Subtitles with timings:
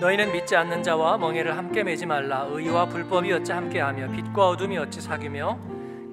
[0.00, 2.46] 너희는 믿지 않는 자와 멍에를 함께 매지 말라.
[2.50, 5.58] 의와 불법이 어찌 함께하며 빛과 어둠이 어찌 사귀며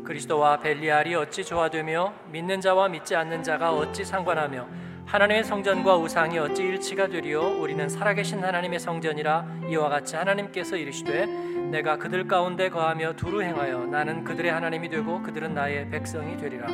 [0.06, 4.68] 그리스도와 벨리알이 어찌 조화되며 믿는 자와 믿지 않는 자가 어찌 상관하며
[5.06, 7.42] 하나님의 성전과 우상이 어찌 일치가 되리요?
[7.60, 14.24] 우리는 살아계신 하나님의 성전이라 이와 같이 하나님께서 이르시되 내가 그들 가운데 거하며 두루 행하여 나는
[14.24, 16.68] 그들의 하나님이 되고 그들은 나의 백성이 되리라.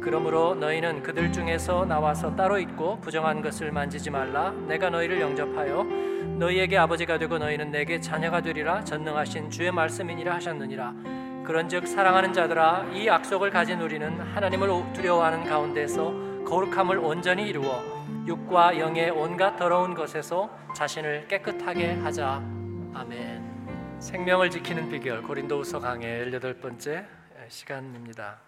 [0.00, 4.52] 그러므로 너희는 그들 중에서 나와서 따로 있고 부정한 것을 만지지 말라.
[4.68, 10.94] 내가 너희를 영접하여 너희에게 아버지가 되고 너희는 내게 자녀가 되리라 전능하신 주의 말씀이니라 하셨느니라.
[11.44, 17.82] 그런즉 사랑하는 자들아 이 약속을 가진 우리는 하나님을 두려워하는 가운데서 거룩함을 온전히 이루어
[18.26, 22.42] 육과 영의 온갖 더러운 것에서 자신을 깨끗하게 하자.
[22.94, 23.98] 아멘.
[24.00, 27.06] 생명을 지키는 비결 고린도후서 강의 18번째
[27.48, 28.38] 시간입니다.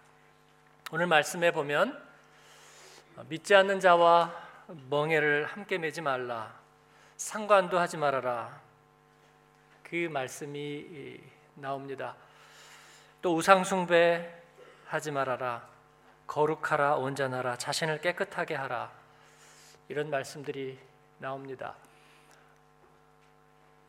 [0.91, 1.97] 오늘 말씀에 보면
[3.29, 4.33] 믿지 않는 자와
[4.89, 6.56] 멍해를 함께 매지 말라
[7.17, 8.61] 상관도 하지 말아라
[9.81, 11.19] 그 말씀이
[11.55, 12.15] 나옵니다.
[13.23, 14.31] 또 우상 숭배
[14.85, 15.67] 하지 말아라
[16.27, 18.91] 거룩하라 온전하라 자신을 깨끗하게 하라
[19.89, 20.77] 이런 말씀들이
[21.17, 21.75] 나옵니다.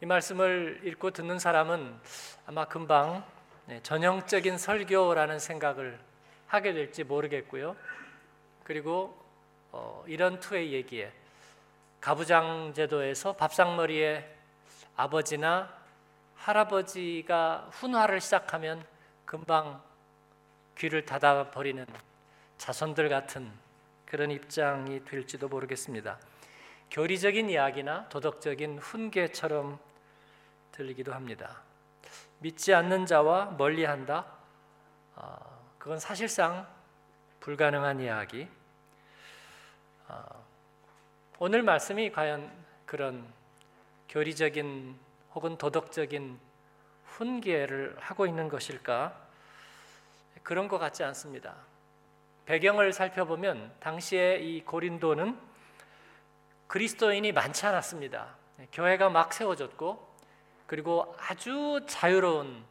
[0.01, 2.01] 이 말씀을 읽고 듣는 사람은
[2.47, 3.25] 아마 금방
[3.67, 6.01] 네, 전형적인 설교라는 생각을
[6.47, 7.77] 하게 될지 모르겠고요.
[8.65, 9.23] 그리고
[9.71, 11.13] 어, 이런 투의 얘기에
[12.01, 14.37] 가부장 제도에서 밥상머리에
[14.97, 15.77] 아버지나
[16.37, 18.85] 할아버지가 훈화를 시작하면
[19.25, 19.83] 금방
[20.77, 21.85] 귀를 닫아 버리는
[22.57, 23.51] 자손들 같은
[24.07, 26.19] 그런 입장이 될지도 모르겠습니다.
[26.91, 29.79] 교리적인 이야기나 도덕적인 훈계처럼
[30.73, 31.63] 들리기도 합니다.
[32.39, 34.25] 믿지 않는 자와 멀리한다.
[35.17, 36.67] 어, 그건 사실상
[37.41, 38.49] 불가능한 이야기.
[40.07, 40.48] 어,
[41.41, 42.51] 오늘 말씀이 과연
[42.85, 43.25] 그런
[44.09, 44.99] 교리적인
[45.37, 46.37] 혹은 도덕적인
[47.05, 49.17] 훈계를 하고 있는 것일까?
[50.43, 51.55] 그런 것 같지 않습니다.
[52.45, 55.39] 배경을 살펴보면 당시에 이 고린도는
[56.67, 58.35] 그리스도인이 많지 않았습니다.
[58.73, 60.17] 교회가 막 세워졌고
[60.67, 62.65] 그리고 아주 자유로운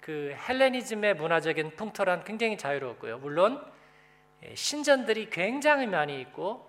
[0.00, 3.18] 그 헬레니즘의 문화적인 풍토란 굉장히 자유로웠고요.
[3.18, 3.64] 물론
[4.42, 6.67] 예, 신전들이 굉장히 많이 있고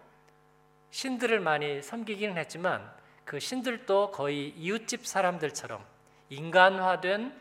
[0.91, 2.91] 신들을 많이 섬기기는 했지만
[3.25, 5.83] 그 신들도 거의 이웃집 사람들처럼
[6.29, 7.33] 인간화된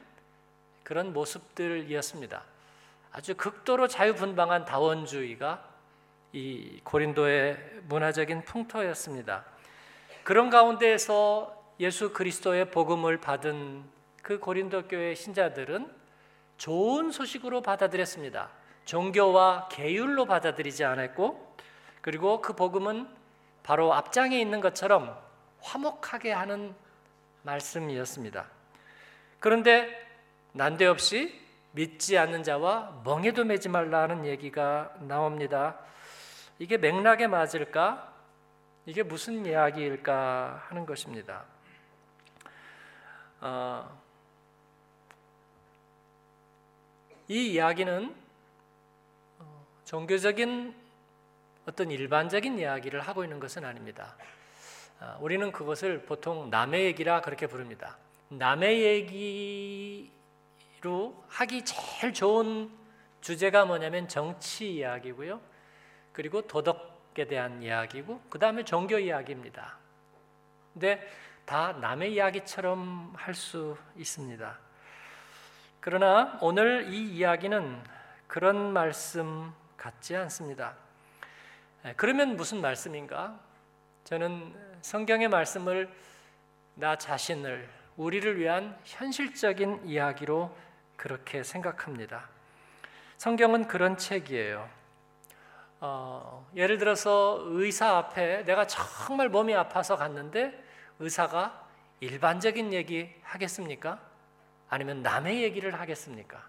[0.82, 2.42] 그런 모습들이었습니다.
[3.12, 5.66] 아주 극도로 자유분방한 다원주의가
[6.32, 9.44] 이 고린도의 문화적인 풍토였습니다.
[10.24, 13.82] 그런 가운데에서 예수 그리스도의 복음을 받은
[14.22, 15.90] 그 고린도 교회 신자들은
[16.58, 18.50] 좋은 소식으로 받아들였습니다.
[18.84, 21.56] 종교와 계율로 받아들이지 않았고
[22.02, 23.08] 그리고 그 복음은
[23.68, 25.14] 바로 앞장에 있는 것처럼
[25.60, 26.74] 화목하게 하는
[27.42, 28.46] 말씀이었습니다.
[29.40, 30.06] 그런데
[30.54, 31.38] 난데없이
[31.72, 35.78] 믿지 않는 자와 멍에도 매지 말라는 얘기가 나옵니다.
[36.58, 38.10] 이게 맥락에 맞을까?
[38.86, 41.44] 이게 무슨 이야기일까 하는 것입니다.
[43.42, 44.00] 어,
[47.28, 48.16] 이 이야기는
[49.40, 50.87] 어, 종교적인
[51.68, 54.16] 어떤 일반적인 이야기를 하고 있는 것은 아닙니다.
[55.00, 57.98] 어, 우리는 그것을 보통 남의 얘기라 그렇게 부릅니다.
[58.30, 58.82] 남의
[60.00, 62.70] 얘기로 하기 제일 좋은
[63.20, 65.42] 주제가 뭐냐면 정치 이야기고요.
[66.14, 69.76] 그리고 도덕에 대한 이야기고 그 다음에 종교 이야기입니다.
[70.72, 71.06] 근데
[71.44, 74.58] 다 남의 이야기처럼 할 수 있습니다.
[75.80, 77.82] 그러나 오늘 이 이야기는
[78.26, 80.87] 그런 말씀 같지 않습니다.
[81.96, 83.38] 그러면 무슨 말씀인가?
[84.04, 85.92] 저는 성경의 말씀을
[86.74, 90.56] 나 자신을 우리를 위한 현실적인 이야기로
[90.96, 92.28] 그렇게 생각합니다.
[93.16, 94.68] 성경은 그런 책이에요.
[95.80, 100.64] 어, 예를 들어서 의사 앞에 내가 정말 몸이 아파서 갔는데
[100.98, 101.66] 의사가
[102.00, 104.00] 일반적인 얘기 하겠습니까?
[104.68, 106.48] 아니면 남의 얘기를 하겠습니까?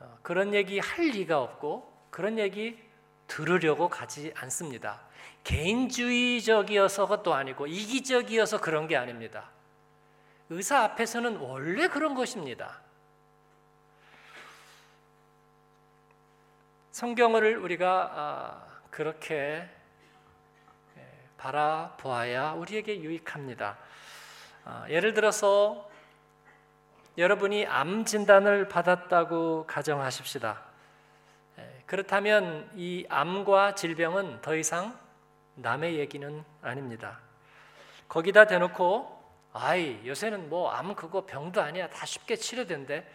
[0.00, 2.91] 어, 그런 얘기 할 리가 없고 그런 얘기
[3.32, 5.00] 들으려고 가지 않습니다.
[5.44, 9.48] 개인주의적이어서 것도 아니고 이기적이어서 그런 게 아닙니다.
[10.50, 12.82] 의사 앞에서는 원래 그런 것입니다.
[16.90, 19.66] 성경을 우리가 아, 그렇게
[20.98, 21.08] 예,
[21.38, 23.78] 바라보아야 우리에게 유익합니다.
[24.66, 25.90] 아, 예를 들어서
[27.16, 30.71] 여러분이 암 진단을 받았다고 가정하십시다.
[31.92, 34.98] 예, 그렇다면 이 암과 질병은 더 이상
[35.56, 37.20] 남의 얘기는 아닙니다.
[38.08, 39.22] 거기다 대놓고
[39.52, 43.06] 아이 요새는 뭐 암 그거 병도 아니야 다 쉽게 치료된대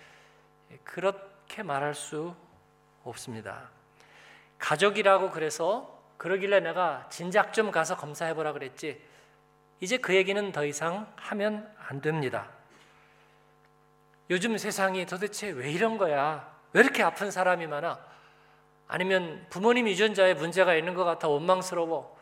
[0.84, 2.36] 그렇게 말할 수
[3.04, 3.70] 없습니다.
[4.60, 9.02] 가족이라고 그래서 그러길래 내가 진작 좀 가서 검사해 보라 그랬지.
[9.80, 12.48] 이제 그 얘기는 더 이상 하면 안 됩니다.
[14.30, 16.56] 요즘 세상이 도대체 왜 이런 거야?
[16.74, 18.17] 왜 이렇게 아픈 사람이 많아?
[18.88, 22.18] 아니면 부모님 유전자에 문제가 있는 것 같아 원망스러워.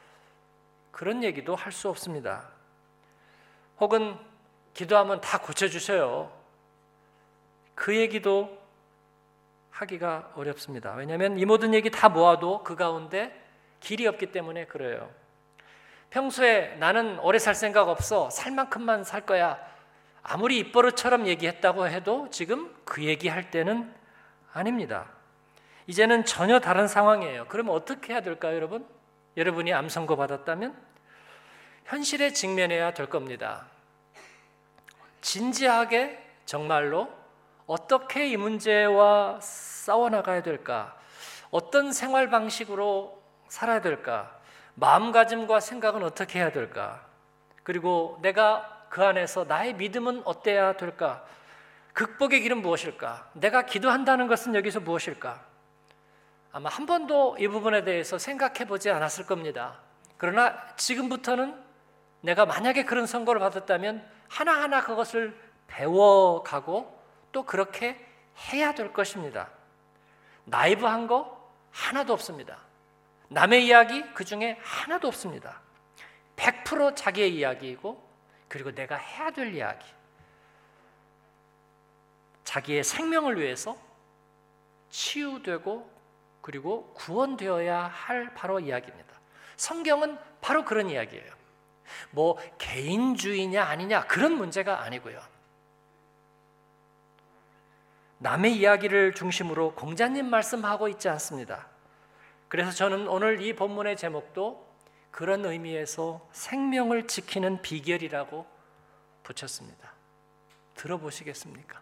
[0.92, 2.48] 그런 얘기도 할 수 없습니다.
[3.80, 4.18] 혹은
[4.74, 6.32] 기도하면 다 고쳐주셔요.
[7.76, 8.58] 그 얘기도
[9.72, 10.94] 하기가 어렵습니다.
[10.94, 13.44] 왜냐하면 이 모든 얘기 다 모아도 그 가운데
[13.82, 15.12] 길이 없기 때문에 그래요.
[16.10, 18.30] 평소에 나는 오래 살 생각 없어.
[18.30, 19.60] 살 만큼만 살 거야.
[20.24, 23.94] 아무리 입버릇처럼 얘기했다고 해도 지금 그 얘기할 때는
[24.54, 25.15] 아닙니다.
[25.88, 27.46] 이제는 전혀 다른 상황이에요.
[27.48, 28.88] 그러면 어떻게 해야 될까요, 여러분?
[29.38, 30.76] 여러분이 암 선고 받았다면
[31.86, 33.66] 현실에 직면해야 될 겁니다.
[35.22, 37.10] 진지하게 정말로
[37.68, 40.96] 어떻게 이 문제와 싸워 나가야 될까?
[41.52, 44.36] 어떤 생활 방식으로 살아야 될까?
[44.76, 47.06] 마음가짐과 생각은 어떻게 해야 될까?
[47.64, 51.26] 그리고 내가 그 안에서 나의 믿음은 어때야 될까?
[51.94, 53.30] 극복의 길은 무엇일까?
[53.34, 55.45] 내가 기도한다는 것은 여기서 무엇일까?
[56.56, 59.82] 아마 한 번도 이 부분에 대해서 생각해 보지 않았을 겁니다.
[60.16, 61.54] 그러나 지금부터는
[62.22, 65.38] 내가 만약에 그런 선거를 받았다면 하나하나 그것을
[65.68, 66.98] 배워가고
[67.34, 68.08] 또 그렇게
[68.54, 69.50] 해야 될 것입니다.
[70.46, 72.60] 나이브한 거 하나도 없습니다.
[73.28, 75.60] 남의 이야기 그 중에 하나도 없습니다.
[76.38, 78.02] 100% 자기의 이야기이고
[78.48, 79.86] 그리고 내가 해야 될 이야기.
[82.46, 83.76] 자기의 생명을 위해서
[84.90, 85.95] 치유되고
[86.46, 89.16] 그리고 구원되어야 할 바로 이야기입니다.
[89.58, 91.34] 성경은 바로 그런 이야기예요.
[92.12, 95.20] 뭐 개인주의냐 아니냐 그런 문제가 아니고요.
[98.20, 101.66] 남의 이야기를 중심으로 공자님 말씀하고 있지 않습니다.
[102.48, 104.72] 그래서 저는 오늘 이 본문의 제목도
[105.10, 108.46] 그런 의미에서 생명을 지키는 비결이라고
[109.24, 109.94] 붙였습니다.
[110.76, 111.82] 들어보시겠습니까?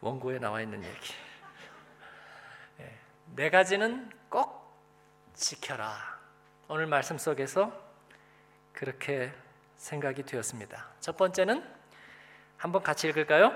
[0.00, 1.27] 원고에 나와 있는 얘기.
[3.34, 4.76] 네 가지는 꼭
[5.34, 5.96] 지켜라.
[6.68, 7.72] 오늘 말씀 속에서
[8.72, 9.32] 그렇게
[9.76, 10.86] 생각이 되었습니다.
[11.00, 11.64] 첫 번째는
[12.56, 13.52] 한번 같이 읽을까요?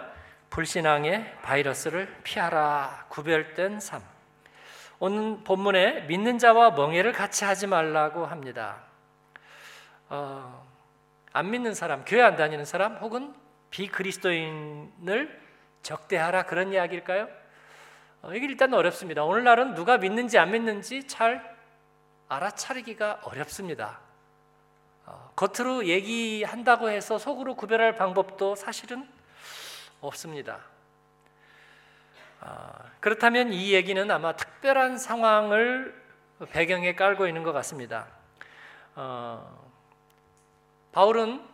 [0.51, 3.07] 불신앙의 바이러스를 피하라.
[3.09, 4.03] 구별된 삶.
[4.99, 8.83] 오늘 본문에 믿는 자와 멍해를 같이 하지 말라고 합니다.
[10.09, 10.65] 어,
[11.33, 13.35] 안 믿는 사람, 교회 안 다니는 사람, 혹은
[13.71, 15.41] 비그리스도인을
[15.83, 17.42] 적대하라 그런 이야기일까요?
[18.23, 19.25] 어, 이게 일단 어렵습니다.
[19.25, 21.57] 오늘날은 누가 믿는지 안 믿는지 잘
[22.29, 23.99] 알아차리기가 어렵습니다.
[25.05, 29.09] 어, 겉으로 얘기한다고 해서 속으로 구별할 방법도 사실은
[30.01, 30.61] 없습니다.
[32.41, 36.01] 어, 그렇다면 이 얘기는 아마 특별한 상황을
[36.51, 38.07] 배경에 깔고 있는 것 같습니다.
[38.95, 39.69] 어,
[40.93, 41.45] 바울은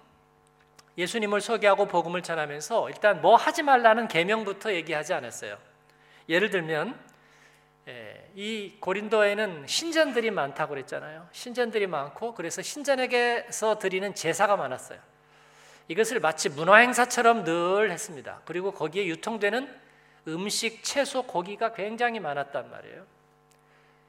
[0.99, 5.68] 예수님을 소개하고 복음을 전하면서 일단 뭐 하지 말라는 계명부터 얘기하지 않았어요.
[6.29, 6.99] 예를 들면
[7.89, 11.29] 예, 이 고린도에는 신전들이 많다고 그랬잖아요.
[11.33, 14.99] 신전들이 많고 그래서 신전에게서 드리는 제사가 많았어요.
[15.89, 18.43] 이것을 마치 문화 행사처럼 늘 했습니다.
[18.45, 19.75] 그리고 거기에 유통되는
[20.29, 23.07] 음식, 채소, 고기가 굉장히 많았단 말이에요.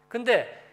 [0.10, 0.66] 근데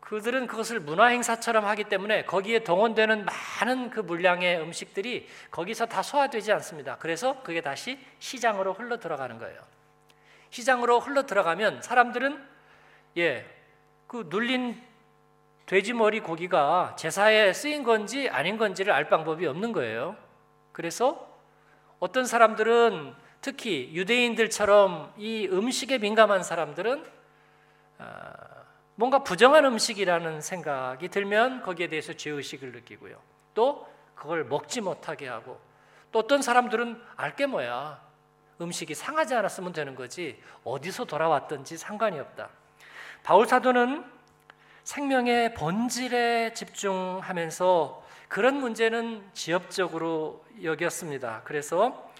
[0.00, 6.52] 그들은 그것을 문화 행사처럼 하기 때문에 거기에 동원되는 많은 그 물량의 음식들이 거기서 다 소화되지
[6.52, 6.96] 않습니다.
[6.98, 9.71] 그래서 그게 다시 시장으로 흘러 들어가는 거예요.
[10.52, 12.38] 시장으로 흘러 들어가면 사람들은
[13.16, 13.46] 예,
[14.06, 14.80] 그 눌린
[15.64, 20.14] 돼지 머리 고기가 제사에 쓰인 건지 아닌 건지를 알 방법이 없는 거예요.
[20.72, 21.26] 그래서
[22.00, 27.04] 어떤 사람들은 특히 유대인들처럼 이 음식에 민감한 사람들은
[27.98, 28.32] 아,
[28.94, 33.18] 뭔가 부정한 음식이라는 생각이 들면 거기에 대해서 죄의식을 느끼고요.
[33.54, 35.58] 또 그걸 먹지 못하게 하고
[36.10, 38.11] 또 어떤 사람들은 알게 뭐야
[38.62, 42.48] 음식이 상하지 않았으면 되는 거지 어디서 돌아왔든지 상관이 없다.
[43.22, 44.04] 바울 사도는
[44.84, 51.42] 생명의 본질에 집중하면서 그런 문제는 지엽적으로 여겼습니다.
[51.44, 52.10] 그래서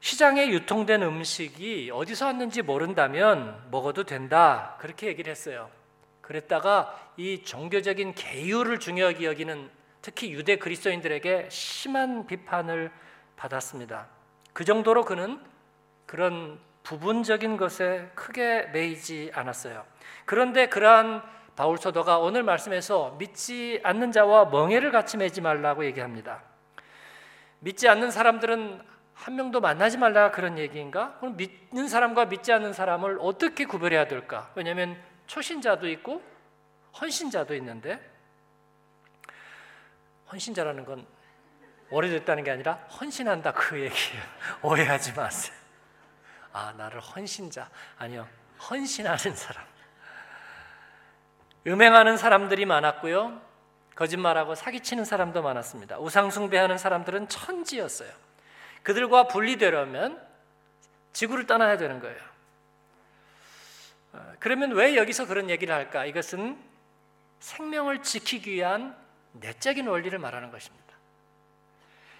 [0.00, 4.76] 시장에 유통된 음식이 어디서 왔는지 모른다면 먹어도 된다.
[4.80, 5.70] 그렇게 얘기를 했어요.
[6.20, 9.70] 그랬다가 이 종교적인 계율을 중요하게 여기는
[10.02, 12.90] 특히 유대 그리스도인들에게 심한 비판을
[13.38, 14.08] 받았습니다.
[14.52, 15.40] 그 정도로 그는
[16.04, 19.84] 그런 부분적인 것에 크게 매이지 않았어요.
[20.24, 21.22] 그런데 그러한
[21.56, 26.42] 바울 사도가 오늘 말씀에서 믿지 않는 자와 멍해를 같이 매지 말라고 얘기합니다.
[27.60, 28.80] 믿지 않는 사람들은
[29.14, 31.16] 한 명도 만나지 말라 그런 얘기인가?
[31.18, 34.50] 그럼 믿는 사람과 믿지 않는 사람을 어떻게 구별해야 될까?
[34.54, 36.22] 왜냐하면 초신자도 있고
[37.00, 38.00] 헌신자도 있는데
[40.30, 41.06] 헌신자라는 건
[41.90, 44.22] 오래됐다는 게 아니라 헌신한다 그 얘기예요.
[44.62, 45.56] 오해하지 마세요.
[46.52, 47.68] 아 나를 헌신자
[47.98, 48.28] 아니요
[48.68, 49.64] 헌신하는 사람.
[51.66, 53.40] 음행하는 사람들이 많았고요.
[53.94, 55.98] 거짓말하고 사기치는 사람도 많았습니다.
[55.98, 58.10] 우상숭배하는 사람들은 천지였어요.
[58.82, 60.24] 그들과 분리되려면
[61.12, 62.18] 지구를 떠나야 되는 거예요.
[64.12, 66.04] 어, 그러면 왜 여기서 그런 얘기를 할까?
[66.04, 66.58] 이것은
[67.40, 68.96] 생명을 지키기 위한
[69.32, 70.87] 내적인 원리를 말하는 것입니다.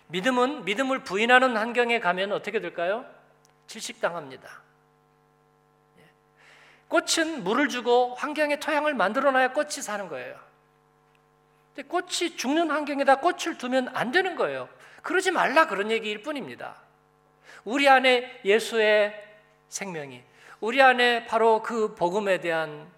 [0.08, 3.04] 믿음은 믿음을 부인하는 환경에 가면 어떻게 될까요?
[3.66, 4.48] 질식당합니다.
[5.98, 6.04] 예.
[6.88, 10.38] 꽃은 물을 주고 환경에 토양을 만들어놔야 꽃이 사는 거예요.
[11.74, 14.68] 근데 꽃이 죽는 환경에다 꽃을 두면 안 되는 거예요.
[15.02, 16.76] 그러지 말라 그런 얘기일 뿐입니다.
[17.64, 19.14] 우리 안에 예수의
[19.68, 20.22] 생명이,
[20.60, 22.90] 우리 안에 바로 그 복음에 대한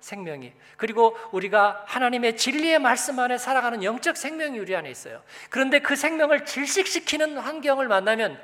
[0.00, 5.22] 생명이 그리고 우리가 하나님의 진리의 말씀 안에 살아가는 영적 생명이 우리 안에 있어요.
[5.50, 8.40] 그런데 그 생명을 질식시키는 환경을 만나면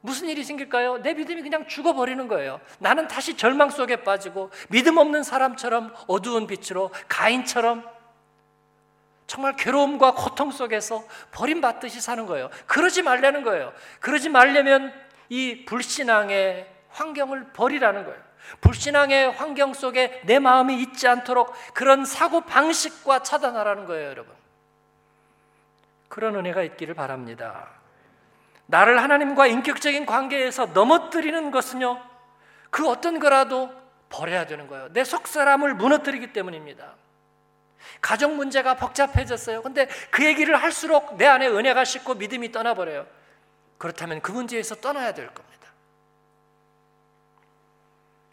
[0.00, 0.98] 무슨 일이 생길까요?
[0.98, 2.60] 내 믿음이 그냥 죽어버리는 거예요.
[2.80, 7.88] 나는 다시 절망 속에 빠지고 믿음 없는 사람처럼 어두운 빛으로 가인처럼
[9.28, 12.50] 정말 괴로움과 고통 속에서 버림받듯이 사는 거예요.
[12.66, 13.72] 그러지 말라는 거예요.
[14.00, 14.92] 그러지 말려면
[15.28, 18.31] 이 불신앙의 환경을 버리라는 거예요.
[18.60, 24.34] 불신앙의 환경 속에 내 마음이 있지 않도록 그런 사고 방식과 차단하라는 거예요, 여러분.
[26.08, 27.68] 그런 은혜가 있기를 바랍니다.
[28.66, 32.02] 나를 하나님과 인격적인 관계에서 넘어뜨리는 것은요,
[32.70, 33.70] 그 어떤 거라도
[34.08, 34.88] 버려야 되는 거예요.
[34.92, 36.94] 내 속 사람을 무너뜨리기 때문입니다.
[38.00, 39.62] 가정 문제가 복잡해졌어요.
[39.62, 43.06] 근데 그 얘기를 할수록 내 안에 은혜가 식고 믿음이 떠나버려요.
[43.78, 45.51] 그렇다면 그 문제에서 떠나야 될 겁니다.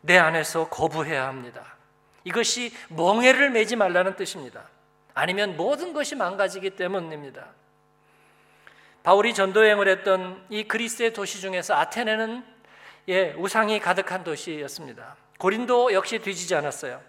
[0.01, 1.75] 내 안에서 거부해야 합니다.
[2.23, 4.63] 이것이 멍해를 매지 말라는 뜻입니다.
[5.13, 7.47] 아니면 모든 것이 망가지기 때문입니다.
[9.03, 12.43] 바울이 전도여행을 했던 이 그리스의 도시 중에서 아테네는
[13.09, 15.15] 예, 우상이 가득한 도시였습니다.
[15.39, 17.01] 고린도 역시 뒤지지 않았어요.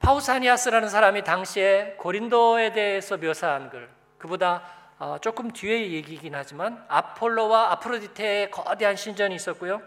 [0.00, 4.62] 파우사니아스라는 사람이 당시에 고린도에 대해서 묘사한 글, 그보다
[4.98, 9.80] 어, 조금 뒤의 얘기이긴 하지만 아폴로와 아프로디테의 거대한 신전이 있었고요.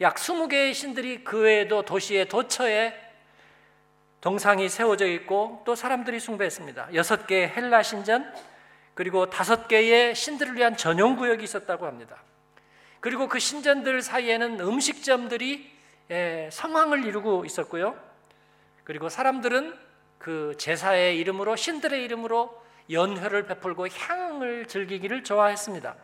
[0.00, 2.94] 약 20개의 신들이 그 외에도 도시의 도처에
[4.20, 6.88] 동상이 세워져 있고 또 사람들이 숭배했습니다.
[6.92, 8.32] 6개의 헬라 신전
[8.94, 12.22] 그리고 5개의 신들을 위한 전용 구역이 있었다고 합니다.
[13.00, 15.74] 그리고 그 신전들 사이에는 음식점들이
[16.10, 17.98] 예, 성황을 이루고 있었고요.
[18.84, 19.74] 그리고 사람들은
[20.18, 25.94] 그 제사의 이름으로 신들의 이름으로 연회를 베풀고 향을 즐기기를 좋아했습니다.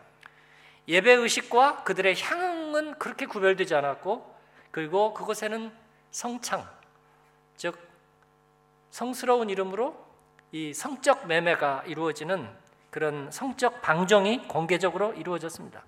[0.87, 4.35] 예배 의식과 그들의 향은 그렇게 구별되지 않았고
[4.71, 5.71] 그리고 그곳에는
[6.11, 6.67] 성창
[7.55, 7.77] 즉
[8.89, 9.95] 성스러운 이름으로
[10.51, 12.49] 이 성적 매매가 이루어지는
[12.89, 15.83] 그런 성적 방종이 공개적으로 이루어졌습니다.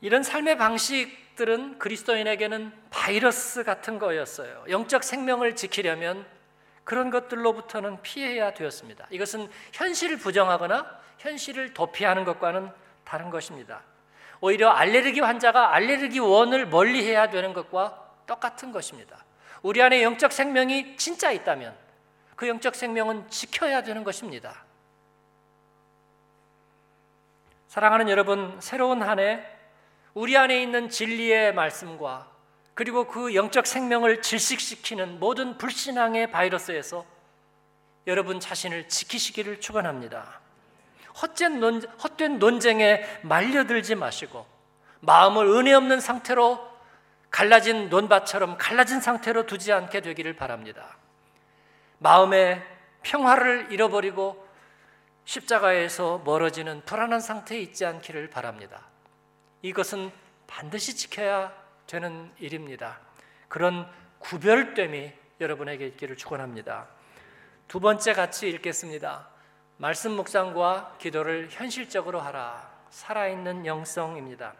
[0.00, 4.64] 이런 삶의 방식들은 그리스도인에게는 바이러스 같은 거였어요.
[4.68, 6.26] 영적 생명을 지키려면
[6.84, 9.06] 그런 것들로부터는 피해야 되었습니다.
[9.10, 12.70] 이것은 현실을 부정하거나 현실을 도피하는 것과는
[13.04, 13.82] 다른 것입니다.
[14.40, 19.24] 오히려 알레르기 환자가 알레르기 원을 멀리 해야 되는 것과 똑같은 것입니다.
[19.62, 21.74] 우리 안에 영적 생명이 진짜 있다면
[22.36, 24.64] 그 영적 생명은 지켜야 되는 것입니다.
[27.68, 29.44] 사랑하는 여러분, 새로운 한 해
[30.14, 32.30] 우리 안에 있는 진리의 말씀과
[32.74, 37.06] 그리고 그 영적 생명을 질식시키는 모든 불신앙의 바이러스에서
[38.06, 40.40] 여러분 자신을 지키시기를 축원합니다.
[41.22, 44.46] 헛된, 논, 헛된 논쟁에 말려들지 마시고
[45.00, 46.74] 마음을 은혜 없는 상태로
[47.30, 50.96] 갈라진 논밭처럼 갈라진 상태로 두지 않게 되기를 바랍니다.
[51.98, 52.62] 마음의
[53.02, 54.44] 평화를 잃어버리고
[55.24, 58.82] 십자가에서 멀어지는 불안한 상태에 있지 않기를 바랍니다.
[59.62, 60.10] 이것은
[60.46, 61.52] 반드시 지켜야
[61.86, 62.98] 되는 일입니다.
[63.48, 63.88] 그런
[64.18, 66.86] 구별됨이 여러분에게 있기를 축원합니다.
[67.68, 69.28] 두 번째 같이 읽겠습니다.
[69.76, 72.70] 말씀 묵상과 기도를 현실적으로 하라.
[72.90, 74.54] 살아있는 영성입니다.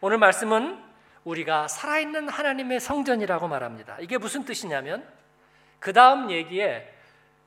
[0.00, 0.82] 오늘 말씀은
[1.24, 3.96] 우리가 살아있는 하나님의 성전이라고 말합니다.
[4.00, 5.06] 이게 무슨 뜻이냐면
[5.78, 6.92] 그 다음 얘기에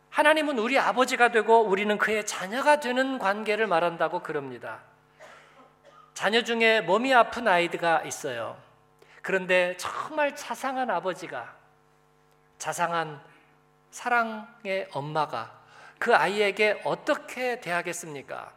[0.10, 4.82] 하나님은 우리 아버지가 되고 우리는 그의 자녀가 되는 관계를 말한다고 그럽니다.
[6.14, 8.58] 자녀 중에 몸이 아픈 아이가 있어요.
[9.26, 11.52] 그런데 정말 자상한 아버지가
[12.60, 13.20] 자상한
[13.90, 15.64] 사랑의 엄마가
[15.98, 18.54] 그 아이에게 어떻게 대하겠습니까?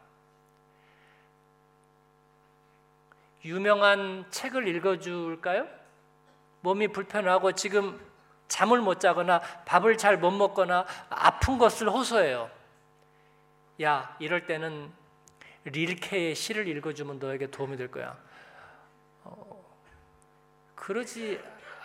[3.46, 5.66] 유명한 책을 읽어줄까요?
[6.60, 7.98] 몸이 불편하고 지금
[8.48, 12.50] 잠을 못 자거나 밥을 잘 못 먹거나 아픈 것을 호소해요.
[13.80, 14.92] 야, 이럴 때는
[15.64, 18.18] 릴케의 시를 읽어주면 너에게 도움이 될 거야.
[20.88, 21.38] 어, 그러지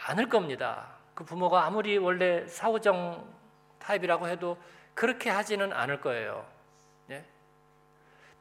[0.08, 0.88] 않을 겁니다.
[1.14, 3.28] 그 부모가 아무리 원래 사후정
[3.80, 4.58] 타입이라고 해도
[4.94, 6.48] 그렇게 하지는 않을 거예요.
[7.10, 7.26] 예?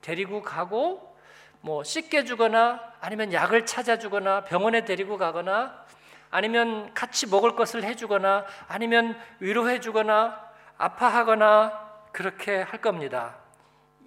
[0.00, 1.16] 데리고 가고
[1.62, 5.84] 뭐 씻겨주거나 아니면 약을 찾아주거나 병원에 데리고 가거나
[6.30, 13.36] 아니면 같이 먹을 것을 해주거나 아니면 위로해주거나 아파하거나 그렇게 할 겁니다.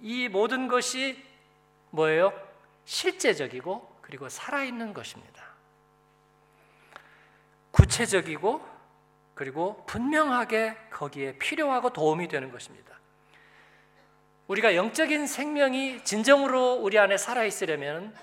[0.00, 1.22] 이 모든 것이
[1.90, 2.32] 뭐예요?
[2.86, 5.35] 실제적이고 그리고 살아있는 것입니다.
[7.96, 8.60] 구체적이고
[9.34, 12.94] 그리고 분명하게 거기에 필요하고 도움이 되는 것입니다.
[14.48, 18.14] 우리가 영적인 생명이 진정으로 우리 안에 살아 있으려면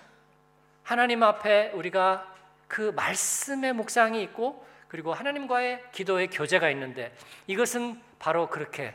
[0.83, 2.31] 하나님 앞에 우리가
[2.67, 7.15] 그 말씀의 묵상이 있고 그리고 하나님과의 기도의 교제가 있는데
[7.47, 8.93] 이것은 바로 그렇게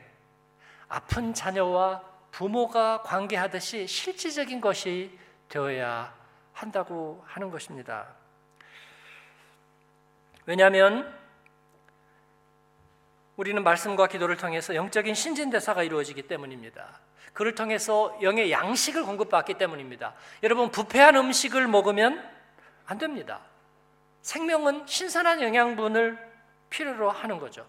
[0.88, 5.18] 아픈 자녀와 부모가 관계하듯이 실질적인 것이
[5.48, 6.14] 되어야
[6.52, 8.17] 한다고 하는 것입니다.
[10.48, 11.14] 왜냐하면
[13.36, 17.00] 우리는 말씀과 기도를 통해서 영적인 신진대사가 이루어지기 때문입니다.
[17.34, 20.14] 그를 통해서 영의 양식을 공급받기 때문입니다.
[20.42, 22.26] 여러분 부패한 음식을 먹으면
[22.86, 23.42] 안 됩니다.
[24.22, 26.18] 생명은 신선한 영양분을
[26.70, 27.68] 필요로 하는 거죠.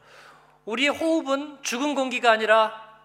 [0.63, 2.97] 우리의 호흡은 죽은 공기가 아니라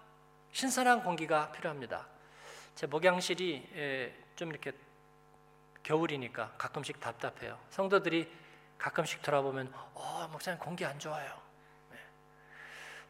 [0.53, 2.07] 신선한 공기가 필요합니다.
[2.75, 4.71] 제 목양실이 예, 좀 이렇게
[5.83, 7.59] 겨울이니까 가끔씩 답답해요.
[7.71, 8.44] 성도들이
[8.77, 11.31] 가끔씩 돌아보면 어, 목사님 공기 안 좋아요.
[11.91, 11.97] 네.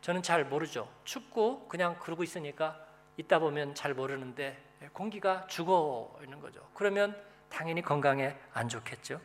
[0.02, 0.90] 저는 잘 모르죠.
[1.04, 2.80] 춥고 그냥 그러고 있으니까
[3.18, 4.62] 있다 보면 잘 모르는데
[4.94, 6.68] 공기가 죽어 있는 거죠.
[6.74, 9.20] 그러면 당연히 건강에 안 좋겠죠.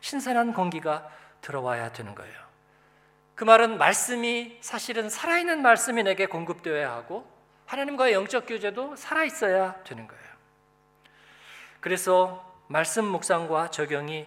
[0.00, 2.52] 신선한 공기가 들어와야 되는 거예요.
[3.34, 7.28] 그 말은 말씀이 사실은 살아있는 말씀이 내게 공급되어야 하고
[7.66, 10.22] 하나님과의 영적 교제도 살아있어야 되는 거예요.
[11.80, 14.26] 그래서 말씀 묵상과 적용이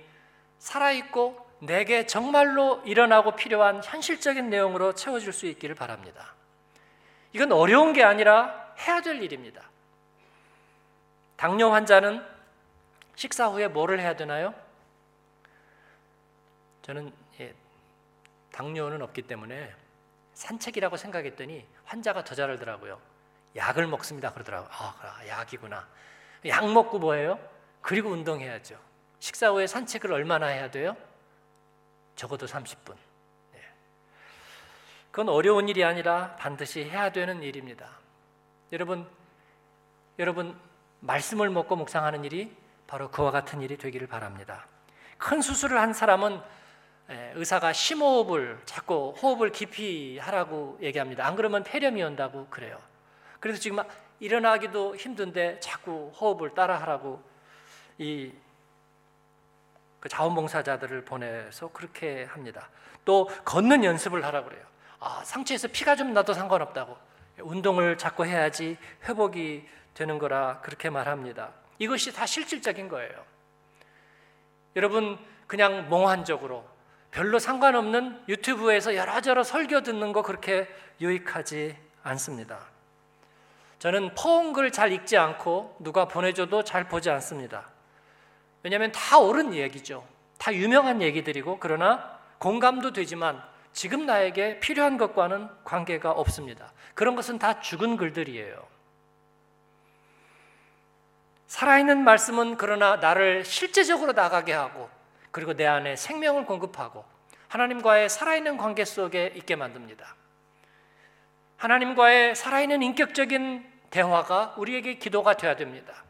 [0.60, 6.34] 살아있고 내게 정말로 일어나고 필요한 현실적인 내용으로 채워질 수 있기를 바랍니다.
[7.34, 9.70] 이건 어려운 게 아니라 해야 될 일입니다.
[11.36, 12.26] 당뇨 환자는
[13.16, 14.54] 식사 후에 뭐를 해야 되나요?
[16.82, 17.54] 저는 예,
[18.52, 19.74] 당뇨는 없기 때문에
[20.34, 23.00] 산책이라고 생각했더니 환자가 더 잘하더라고요.
[23.56, 24.70] 약을 먹습니다 그러더라고요.
[24.72, 25.88] 아, 약이구나.
[26.48, 27.40] 약 먹고 뭐예요?
[27.82, 28.78] 그리고 운동해야죠.
[29.20, 30.96] 식사 후에 산책을 얼마나 해야 돼요?
[32.16, 32.96] 적어도 30분.
[33.56, 33.62] 예.
[35.12, 37.90] 그건 어려운 일이 아니라 반드시 해야 되는 일입니다.
[38.72, 39.08] 여러분,
[40.20, 40.58] 여러분
[41.02, 42.56] 말씀을 먹고 묵상하는 일이
[42.88, 44.68] 바로 그와 같은 일이 되기를 바랍니다.
[45.18, 46.42] 큰 수술을 한 사람은
[47.10, 51.26] 예, 의사가 심호흡을 자꾸 호흡을 깊이 하라고 얘기합니다.
[51.28, 52.80] 안 그러면 폐렴이 온다고 그래요.
[53.40, 53.84] 그래서 지금
[54.20, 57.22] 일어나기도 힘든데 자꾸 호흡을 따라 하라고
[58.00, 58.32] 이
[60.06, 62.70] 그 자원봉사자들을 보내서 그렇게 합니다.
[63.06, 64.64] 또 걷는 연습을 하라고 그래요.
[65.00, 66.96] 아, 상처에서 피가 좀 나도 상관없다고.
[67.40, 71.54] 운동을 자꾸 해야지 회복이 되는 거라 그렇게 말합니다.
[71.80, 73.16] 이것이 다 실질적인 거예요.
[74.76, 76.64] 여러분 그냥 몽환적으로
[77.10, 80.68] 별로 상관없는 유튜브에서 여러저러 설교 듣는 거 그렇게
[81.02, 82.60] 유익하지 않습니다.
[83.80, 87.74] 저는 퍼온 글잘 읽지 않고 누가 보내줘도 잘 보지 않습니다.
[88.66, 90.04] 왜냐하면 다 옳은 얘기죠.
[90.40, 93.40] 다 유명한 얘기들이고 그러나 공감도 되지만
[93.74, 96.74] 지금 나에게 필요한 것과는 관계가 없습니다.
[96.96, 98.68] 그런 것은 다 죽은 글들이에요.
[101.46, 104.90] 살아있는 말씀은 그러나 나를 실제적으로 나가게 하고
[105.30, 107.06] 그리고 내 안에 생명을 공급하고
[107.50, 110.16] 하나님과의 살아있는 관계 속에 있게 만듭니다.
[111.58, 116.04] 하나님과의 살아있는 인격적인 대화가 우리에게 기도가 되어야 됩니다.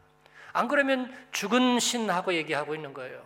[0.56, 3.22] 안 그러면 죽은 신하고 얘기하고 있는 거예요.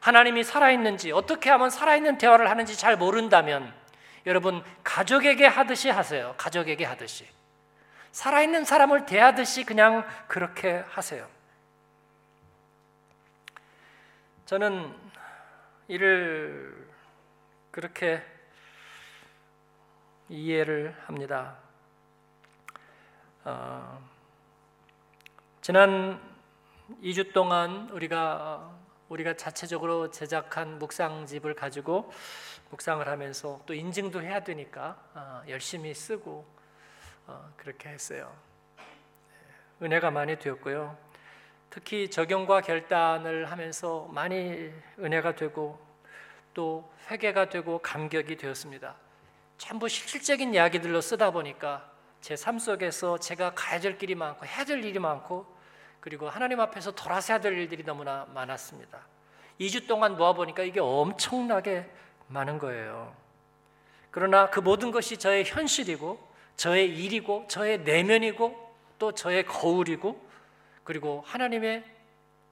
[0.00, 3.74] 하나님이 살아있는지 어떻게 하면 살아있는 대화를 하는지 잘 모른다면
[4.26, 6.36] 여러분 가족에게 하듯이 하세요.
[6.38, 7.28] 가족에게 하듯이.
[8.12, 11.26] 살아있는 사람을 대하듯이 그냥 그렇게 하세요.
[14.46, 14.94] 저는
[15.88, 16.88] 이를
[17.72, 18.22] 그렇게
[20.28, 21.56] 이해를 합니다.
[23.44, 24.00] 어,
[25.60, 26.27] 지난
[27.02, 28.76] 2주 동안 우리가
[29.08, 32.10] 우리가 자체적으로 제작한 묵상집을 가지고
[32.70, 36.46] 묵상을 하면서 또 인증도 해야 되니까 어, 열심히 쓰고
[37.26, 38.34] 어, 그렇게 했어요.
[39.80, 40.96] 네, 은혜가 많이 되었고요.
[41.70, 45.78] 특히 적용과 결단을 하면서 많이 은혜가 되고
[46.54, 48.96] 또 회개가 되고 감격이 되었습니다.
[49.58, 54.82] 전부 실질적인 이야기들로 쓰다 보니까 제 삶 속에서 제가 가야 될 길이 많고 해야 될
[54.84, 55.57] 일이 많고
[56.00, 58.98] 그리고 하나님 앞에서 돌아서야 될 일들이 너무나 많았습니다.
[59.60, 61.90] 2주 동안 모아보니까 이게 엄청나게
[62.28, 63.14] 많은 거예요.
[64.10, 70.28] 그러나 그 모든 것이 저의 현실이고 저의 일이고 저의 내면이고 또 저의 거울이고
[70.84, 71.84] 그리고 하나님의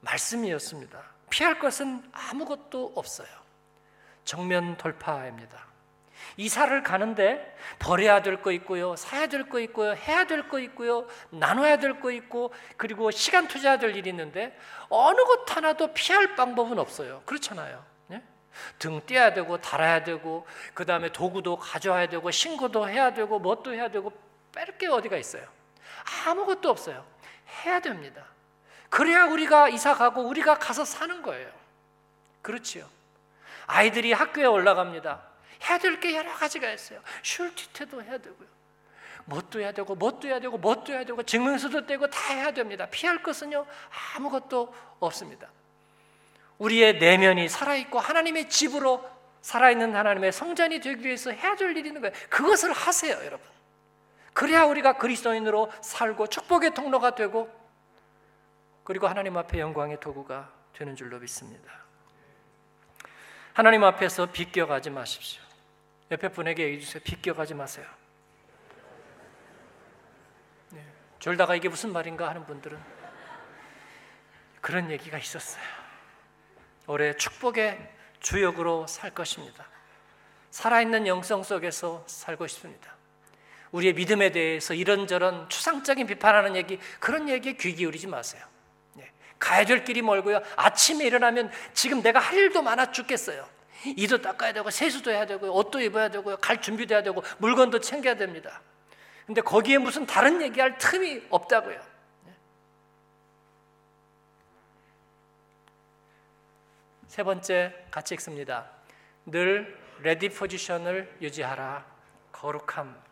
[0.00, 1.02] 말씀이었습니다.
[1.30, 3.28] 피할 것은 아무것도 없어요.
[4.24, 5.66] 정면 돌파입니다.
[6.36, 11.78] 이사를 가는데 버려야 될 거 있고요, 사야 될 거 있고요, 해야 될 거 있고요, 나눠야
[11.78, 14.56] 될 거 있고, 그리고 시간 투자해야 될 일이 있는데
[14.88, 17.22] 어느 것 하나도 피할 방법은 없어요.
[17.26, 17.84] 그렇잖아요.
[18.08, 18.22] 네?
[18.78, 23.88] 등 떼야 되고 달아야 되고 그 다음에 도구도 가져와야 되고 신고도 해야 되고 뭣도 해야
[23.88, 24.12] 되고
[24.52, 25.44] 뺄 게 어디가 있어요?
[26.26, 27.04] 아무것도 없어요.
[27.64, 28.24] 해야 됩니다.
[28.88, 31.50] 그래야 우리가 이사 가고 우리가 가서 사는 거예요.
[32.42, 32.86] 그렇지요.
[33.66, 35.20] 아이들이 학교에 올라갑니다.
[35.62, 37.00] 해야 될 게 여러 가지가 있어요.
[37.22, 38.48] 슐티트도 해야 되고요.
[39.26, 42.86] 뭣도 해야 되고 뭣도 해야 되고 뭣도 해야 되고 증명서도 떼고 다 해야 됩니다.
[42.90, 43.66] 피할 것은요
[44.16, 45.48] 아무것도 없습니다.
[46.58, 49.08] 우리의 내면이 살아있고 하나님의 집으로
[49.42, 52.14] 살아있는 하나님의 성전이 되기 위해서 해야 될 일이 있는 거예요.
[52.30, 53.46] 그것을 하세요, 여러분.
[54.32, 57.50] 그래야 우리가 그리스도인으로 살고 축복의 통로가 되고
[58.84, 61.72] 그리고 하나님 앞에 영광의 도구가 되는 줄로 믿습니다.
[63.52, 65.42] 하나님 앞에서 비껴가지 마십시오.
[66.10, 67.02] 옆에 분에게 얘기해 주세요.
[67.02, 67.86] 비껴가지 마세요.
[70.70, 70.84] 네.
[71.18, 72.78] 졸다가 이게 무슨 말인가 하는 분들은
[74.60, 75.62] 그런 얘기가 있었어요.
[76.86, 79.66] 올해 축복의 주역으로 살 것입니다.
[80.50, 82.94] 살아있는 영성 속에서 살고 싶습니다.
[83.72, 88.44] 우리의 믿음에 대해서 이런저런 추상적인 비판하는 얘기, 그런 얘기에 귀 기울이지 마세요.
[88.94, 89.10] 네.
[89.38, 90.40] 가야 될 길이 멀고요.
[90.56, 93.55] 아침에 일어나면 지금 내가 할 일도 많아 죽겠어요.
[93.90, 96.38] 이도 닦아야 되고 세수도 해야 되고 옷도 입어야 되고요.
[96.38, 98.60] 갈 준비도 해야 되고 물건도 챙겨야 됩니다.
[99.26, 101.80] 근데 거기에 무슨 다른 얘기할 틈이 없다고요.
[102.24, 102.32] 네.
[107.08, 108.70] 세 번째 같이 읽습니다.
[109.26, 111.84] 늘 레디 포지션을 유지하라.
[112.32, 113.02] 거룩함.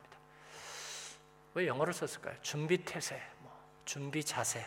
[1.55, 2.37] 왜 영어를 썼을까요?
[2.43, 3.53] 준비 태세, 뭐
[3.85, 4.65] 준비 자세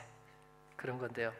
[0.75, 1.33] 그런 건데요.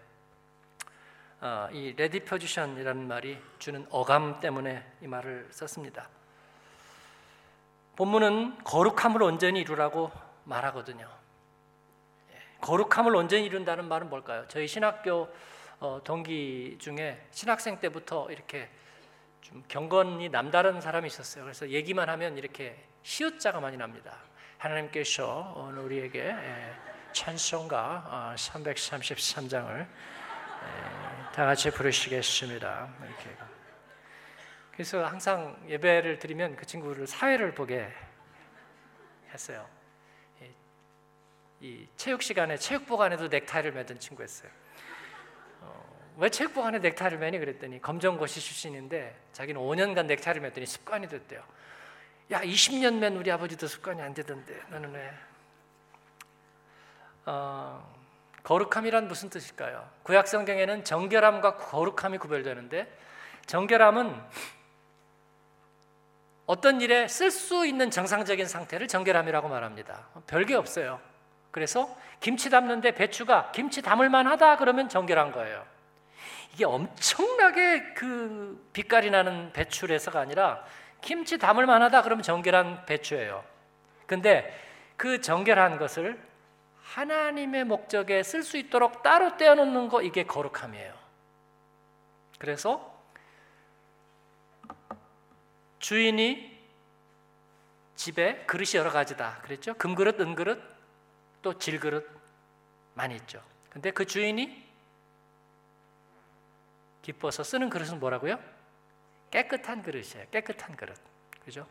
[1.40, 6.10] 어, 이 레디 포지션이라는 말이 주는 어감 때문에 이 말을 썼습니다.
[7.96, 10.12] 본문은 거룩함을 온전히 이루라고
[10.46, 11.08] 말하거든요.
[12.32, 14.46] 예, 거룩함을 온전히 이룬다는 말은 뭘까요?
[14.48, 15.28] 저희 신학교
[15.80, 18.68] 어, 동기 중에 신학생 때부터 이렇게
[19.42, 21.44] 좀 경건이 남다른 사람이 있었어요.
[21.44, 24.18] 그래서 얘기만 하면 이렇게 시옷자가 많이 납니다.
[24.58, 26.76] 하나님께서 오늘 우리에게 예,
[27.14, 29.88] 찬송가 333장을 어,
[31.34, 32.90] 다 같이 부르시겠습니다.
[33.04, 33.38] 이렇게.
[34.72, 37.92] 그래서 항상 예배를 드리면 그 친구를 사회를 보게
[39.32, 39.68] 했어요.
[41.60, 44.52] 이 체육 시간에 체육복 안에도 넥타이를 매던 친구였어요.
[45.62, 51.44] 어, 왜 체육복 안에 넥타이를 매니 그랬더니 검정고시 출신인데 자기는 5년간 넥타이를 맸더니 습관이 됐대요.
[52.32, 55.14] 야 20년 맨 우리 아버지도 습관이 안 되던데 너는 왜?
[57.26, 57.97] 어,
[58.48, 59.86] 거룩함이란 무슨 뜻일까요?
[60.04, 62.90] 구약 성경에는 정결함과 거룩함이 구별되는데
[63.46, 64.16] 정결함은
[66.46, 70.08] 어떤 일에 쓸 수 있는 정상적인 상태를 정결함이라고 말합니다.
[70.28, 71.02] 별게 없어요.
[71.52, 75.66] 그래서 김치 담는데 배추가 김치 담을 만하다 그러면 정결한 거예요.
[76.54, 80.64] 이게 엄청나게 그 빛깔이 나는 배추에서가 아니라
[81.02, 83.44] 김치 담을 만하다 그러면 정결한 배추예요.
[84.06, 84.58] 근데
[84.96, 86.27] 그 정결한 것을
[86.94, 90.96] 하나님의 목적에 쓸 수 있도록 따로 떼어놓는 거 이게 거룩함이에요.
[92.40, 92.98] 그래서
[95.80, 96.58] 주인이
[97.96, 99.74] 집에 그릇이 여러 가지다 그랬죠.
[99.74, 100.62] 금그릇, 은그릇,
[101.42, 102.10] 또 질그릇
[102.94, 103.44] 많이 있죠.
[103.70, 104.66] 근데 그 주인이
[107.02, 108.40] 기뻐서 쓰는 그릇은 뭐라고요?
[109.32, 110.28] 깨끗한 그릇이에요.
[110.32, 110.98] 깨끗한 그릇.
[111.44, 111.68] 그죠?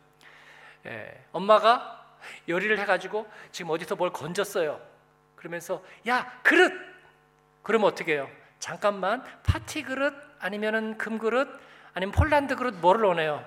[0.84, 4.95] 예, 엄마가 요리를 해가지고 지금 어디서 뭘 건졌어요.
[5.36, 6.72] 그러면서 야 그릇.
[7.62, 8.28] 그러면 어떻게 해요?
[8.58, 11.48] 잠깐만 파티 그릇 아니면은 금 그릇
[11.94, 13.44] 아니면 폴란드 그릇 뭐를 원해요?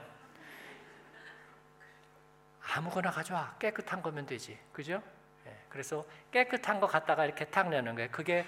[2.62, 5.02] 아무거나 가져와 깨끗한 거면 되지, 그죠?
[5.48, 8.10] 예, 그래서 깨끗한 거 갖다가 이렇게 탁 내는 거예요.
[8.12, 8.46] 그게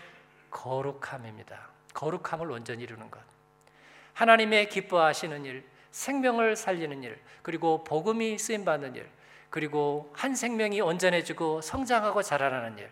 [0.51, 1.69] 거룩함입니다.
[1.93, 3.19] 거룩함을 온전히 이루는 것.
[4.13, 9.09] 하나님의 기뻐하시는 일, 생명을 살리는 일, 그리고 복음이 쓰임 받는 일,
[9.49, 12.89] 그리고 한 생명이 온전해지고 성장하고 자라나는 일.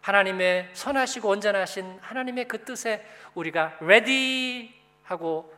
[0.00, 5.54] 하나님의 선하시고 온전하신 하나님의 그 뜻에 우리가 레디 하고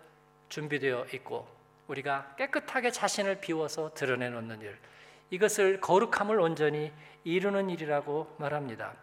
[0.48, 1.48] 준비되어 있고
[1.88, 4.76] 우리가 깨끗하게 자신을 비워서 드러내 놓는 일.
[5.31, 6.92] 이것을 거룩함을 온전히
[7.24, 8.94] 이루는 일이라고 말합니다.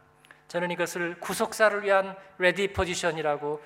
[0.48, 3.62] 저는 이것을 구속사를 위한 레디 포지션이라고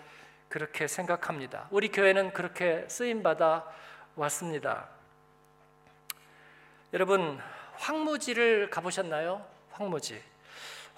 [0.49, 1.67] 그렇게 생각합니다.
[1.71, 3.65] 우리 교회는 그렇게 쓰임 받아
[4.15, 4.89] 왔습니다.
[6.93, 7.39] 여러분
[7.75, 9.45] 황무지를 가보셨나요?
[9.71, 10.21] 황무지.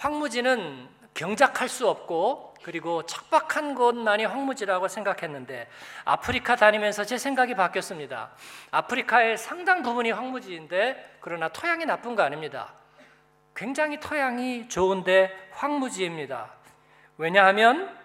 [0.04, 5.70] 황무지는 경작할 수 없고 그리고 척박한 곳만이 황무지라고 생각했는데
[6.04, 8.32] 아프리카 다니면서 제 생각이 바뀌었습니다.
[8.72, 12.74] 아프리카의 상당 부분이 황무지인데 그러나 토양이 나쁜 거 아닙니다.
[13.56, 16.52] 굉장히 토양이 좋은데 황무지입니다.
[17.18, 17.98] 왜냐하면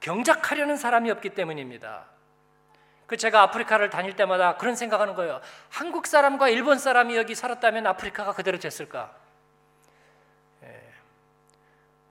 [0.00, 2.04] 경작하려는 사람이 없기 때문입니다.
[3.06, 5.40] 그 제가 아프리카를 다닐 때마다 그런 생각하는 거예요.
[5.70, 9.23] 한국 사람과 일본 사람이 여기 살았다면 아프리카가 그대로 됐을까?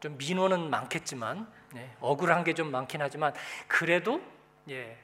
[0.03, 3.33] 예, 좀 민원은 많겠지만 예, 억울한 게 좀 많긴 하지만
[3.67, 4.21] 그래도
[4.69, 4.97] 예,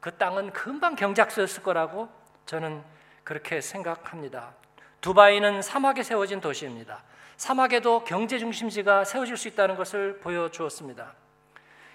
[0.00, 2.08] 그 땅은 금방 경작소였을 거라고
[2.46, 2.82] 저는
[3.24, 4.52] 그렇게 생각합니다.
[5.00, 7.02] 두바이는 사막에 세워진 도시입니다.
[7.36, 11.14] 사막에도 경제 중심지가 세워질 수 있다는 것을 보여주었습니다.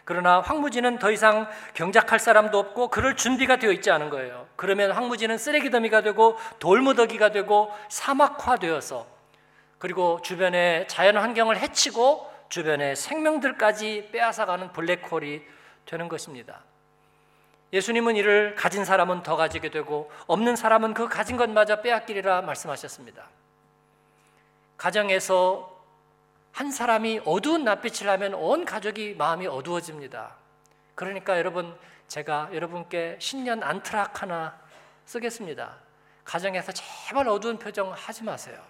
[0.05, 4.47] 그러나 황무지는 더 이상 경작할 사람도 없고 그럴 준비가 되어 있지 않은 거예요.
[4.55, 9.05] 그러면 황무지는 쓰레기 더미가 되고 돌무더기가 되고 사막화되어서
[9.77, 15.43] 그리고 주변의 자연 환경을 해치고 주변의 생명들까지 빼앗아가는 블랙홀이
[15.85, 16.63] 되는 것입니다.
[17.71, 23.29] 예수님은 이를 가진 사람은 더 가지게 되고 없는 사람은 그 가진 것마저 빼앗기리라 말씀하셨습니다.
[24.77, 25.79] 가정에서
[26.51, 30.35] 한 사람이 어두운 낯빛을 하면 온 가족이 마음이 어두워집니다.
[30.95, 34.59] 그러니까 여러분 제가 여러분께 신년 안트락 하나
[35.05, 35.77] 쓰겠습니다.
[36.25, 38.62] 가정에서 제발 어두운 표정 하지 마세요.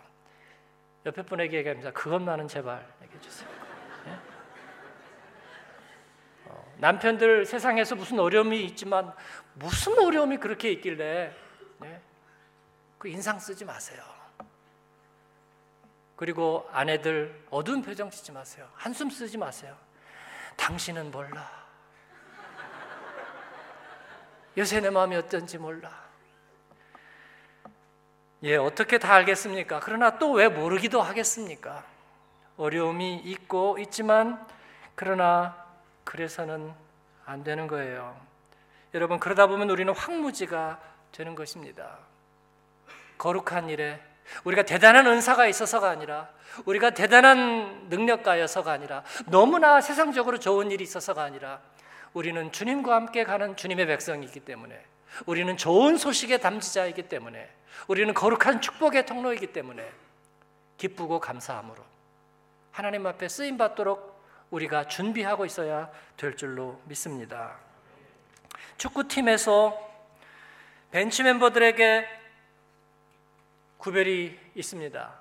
[1.05, 1.91] 옆에 분에게 얘기합니다.
[1.91, 3.49] 그것만은 제발 얘기해 주세요.
[4.05, 4.17] 네?
[6.45, 9.13] 어, 남편들 세상에서 무슨 어려움이 있지만
[9.53, 11.35] 무슨 어려움이 그렇게 있길래
[11.79, 12.01] 네?
[12.97, 14.01] 그 인상 쓰지 마세요.
[16.15, 18.67] 그리고 아내들 어두운 표정 짓지 마세요.
[18.75, 19.75] 한숨 쓰지 마세요.
[20.57, 21.49] 당신은 몰라.
[24.57, 26.09] 요새 내 마음이 어떤지 몰라.
[28.43, 29.79] 예, 어떻게 다 알겠습니까?
[29.81, 31.85] 그러나 또 왜 모르기도 하겠습니까?
[32.57, 34.45] 어려움이 있고 있지만
[34.95, 35.68] 그러나
[36.09, 36.73] 그래서는
[37.23, 38.19] 안 되는 거예요.
[38.95, 40.79] 여러분 그러다 보면 우리는 황무지가
[41.11, 41.99] 되는 것입니다.
[43.19, 44.01] 거룩한 일에
[44.43, 46.27] 우리가 대단한 은사가 있어서가 아니라
[46.65, 51.61] 우리가 대단한 능력가여서가 아니라 너무나 세상적으로 좋은 일이 있어서가 아니라
[52.13, 54.83] 우리는 주님과 함께 가는 주님의 백성이기 때문에
[55.27, 57.47] 우리는 좋은 소식의 담지자이기 때문에
[57.87, 59.87] 우리는 거룩한 축복의 통로이기 때문에
[60.77, 61.83] 기쁘고 감사함으로
[62.71, 64.18] 하나님 앞에 쓰임 받도록
[64.51, 67.57] 우리가 준비하고 있어야 될 줄로 믿습니다.
[68.77, 69.89] 축구팀에서
[70.91, 72.07] 벤치 멤버들에게
[73.77, 75.13] 구별이 있습니다.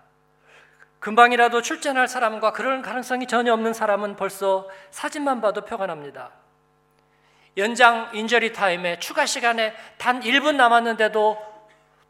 [1.00, 6.32] 금방이라도 출전할 사람과 그런 가능성이 전혀 없는 사람은 벌써 사진만 봐도 표가 납니다.
[7.56, 11.38] 연장 인저리 타임에 추가 시간에 단 1분 남았는데도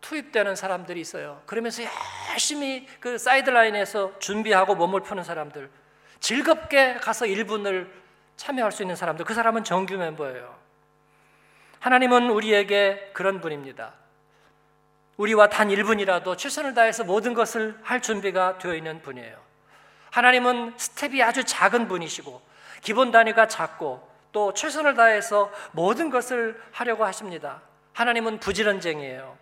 [0.00, 1.42] 투입되는 사람들이 있어요.
[1.46, 1.82] 그러면서
[2.30, 5.70] 열심히 그 사이드라인에서 준비하고 몸을 푸는 사람들,
[6.20, 7.88] 즐겁게 가서 1분을
[8.36, 10.56] 참여할 수 있는 사람들, 그 사람은 정규 멤버예요.
[11.80, 13.94] 하나님은 우리에게 그런 분입니다.
[15.16, 19.36] 우리와 단 1분이라도 최선을 다해서 모든 것을 할 준비가 되어 있는 분이에요.
[20.10, 22.40] 하나님은 스텝이 아주 작은 분이시고
[22.82, 27.62] 기본 단위가 작고 또 최선을 다해서 모든 것을 하려고 하십니다.
[27.94, 29.36] 하나님은 부지런쟁이에요.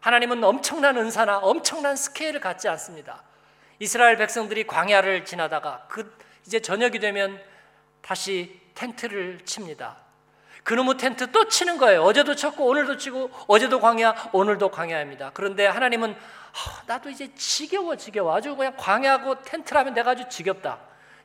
[0.00, 3.22] 하나님은 엄청난 은사나 엄청난 스케일을 갖지 않습니다.
[3.78, 7.40] 이스라엘 백성들이 광야를 지나다가 그 이제 저녁이 되면
[8.02, 9.96] 다시 텐트를 칩니다.
[10.64, 12.02] 그놈의 텐트 또 치는 거예요.
[12.02, 15.30] 어제도 쳤고 오늘도 치고 어제도 광야 오늘도 광야입니다.
[15.32, 20.78] 그런데 하나님은 어, 나도 이제 지겨워 지겨워 아주 그냥 광야고 텐트라면 내가 아주 지겹다.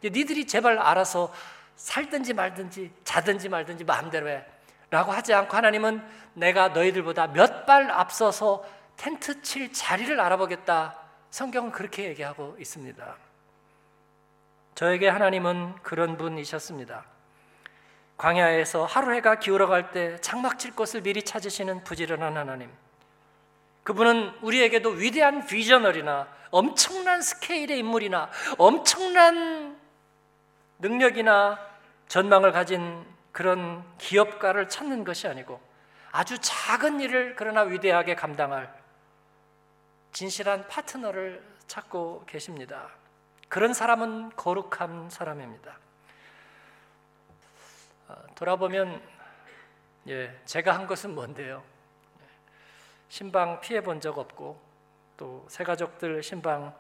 [0.04, 1.34] 니들이 제발 알아서
[1.76, 4.46] 살든지 말든지 자든지 말든지 마음대로 해.
[4.90, 8.64] 라고 하지 않고 하나님은 내가 너희들보다 몇 발 앞서서
[8.96, 11.00] 텐트 칠 자리를 알아보겠다.
[11.34, 13.16] 성경은 그렇게 얘기하고 있습니다.
[14.76, 17.06] 저에게 하나님은 그런 분이셨습니다.
[18.18, 22.70] 광야에서 하루 해가 기울어갈 때 장막 칠 곳을 미리 찾으시는 부지런한 하나님.
[23.82, 29.76] 그분은 우리에게도 위대한 비저널이나 엄청난 스케일의 인물이나 엄청난
[30.78, 31.60] 능력이나
[32.10, 35.60] 전망을 가진 그런 기업가를 찾는 것이 아니고
[36.12, 38.83] 아주 작은 일을 그러나 위대하게 감당할
[40.14, 42.90] 진실한 파트너를 찾고 계십니다.
[43.50, 45.78] 그런 사람은 거룩한 사람입니다.
[48.08, 49.02] 어, 돌아보면
[50.08, 51.64] 예, 제가 한 것은 뭔데요?
[53.10, 54.60] 신방 피해 본 적 없고
[55.18, 56.76] 또 새 가족들 신방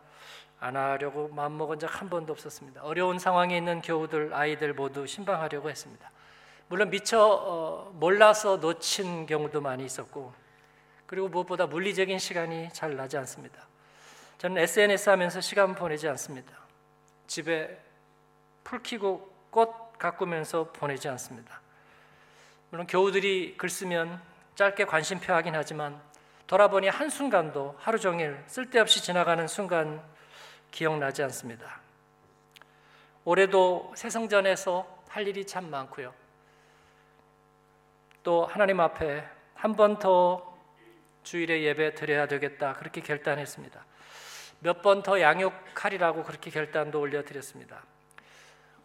[0.60, 2.82] 안 하려고 마음 먹은 적 한 번도 없었습니다.
[2.84, 6.12] 어려운 상황에 있는 교우들 아이들 모두 신방하려고 했습니다.
[6.68, 10.34] 물론 미처 어, 몰라서 놓친 경우도 많이 있었고
[11.06, 13.68] 그리고 무엇보다 물리적인 시간이 잘 나지 않습니다.
[14.38, 16.54] 저는 SNS 하면서 시간 보내지 않습니다.
[17.28, 17.82] 집에
[18.64, 21.62] 풀 키고 꽃 가꾸면서 보내지 않습니다.
[22.70, 24.22] 물론 교우들이 글 쓰면
[24.56, 26.02] 짧게 관심표 하긴 하지만
[26.48, 30.04] 돌아보니 한순간도 하루 종일 쓸데없이 지나가는 순간
[30.72, 31.80] 기억나지 않습니다.
[33.26, 36.14] 올해도 새성전에서 할 일이 참 많고요.
[38.24, 39.24] 또 하나님 앞에
[39.56, 40.53] 한 번 더
[41.24, 43.86] 주일에 예배 드려야 되겠다 그렇게 결단했습니다.
[44.60, 47.84] 몇 번 더 양육하리라고 그렇게 결단도 올려드렸습니다.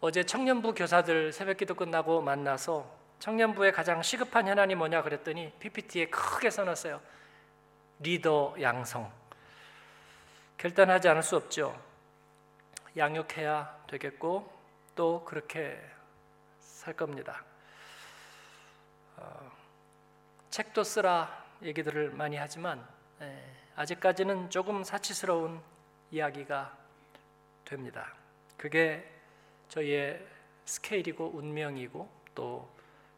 [0.01, 7.01] 어제 청년부 교사들 새벽기도 끝나고 만나서 청년부의 가장 시급한 현안이 뭐냐 그랬더니 PPT에 크게 써놨어요.
[7.99, 9.11] 리더 양성.
[10.57, 11.77] 결단하지 않을 수 없죠.
[12.97, 14.51] 양육해야 되겠고
[14.95, 15.79] 또 그렇게
[16.59, 17.43] 살 겁니다.
[19.17, 19.51] 어,
[20.49, 22.85] 책도 쓰라 얘기들을 많이 하지만
[23.21, 23.37] 예,
[23.75, 25.61] 아직까지는 조금 사치스러운
[26.11, 26.77] 이야기가
[27.65, 28.13] 됩니다.
[28.57, 29.09] 그게
[29.67, 30.25] 저희의
[30.65, 32.69] 스케일이고 운명이고 또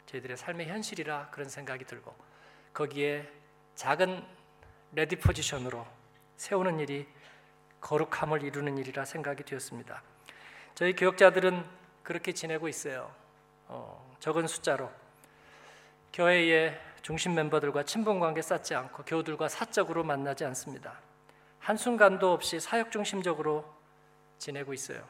[0.06, 2.14] 저희들의 삶의 현실이라 그런 생각이 들고
[2.74, 3.30] 거기에
[3.74, 4.24] 작은
[4.92, 5.86] 레디 포지션으로
[6.36, 7.08] 세우는 일이
[7.80, 10.02] 거룩함을 이루는 일이라 생각이 되었습니다.
[10.74, 11.64] 저희 교역자들은
[12.02, 13.14] 그렇게 지내고 있어요.
[13.68, 14.90] 어, 적은 숫자로
[16.12, 21.00] 교회의 중심 멤버들과 친분 관계 쌓지 않고 교우들과 사적으로 만나지 않습니다.
[21.58, 23.64] 한순간도 없이 사역 중심적으로
[24.38, 25.04] 지내고 있어요.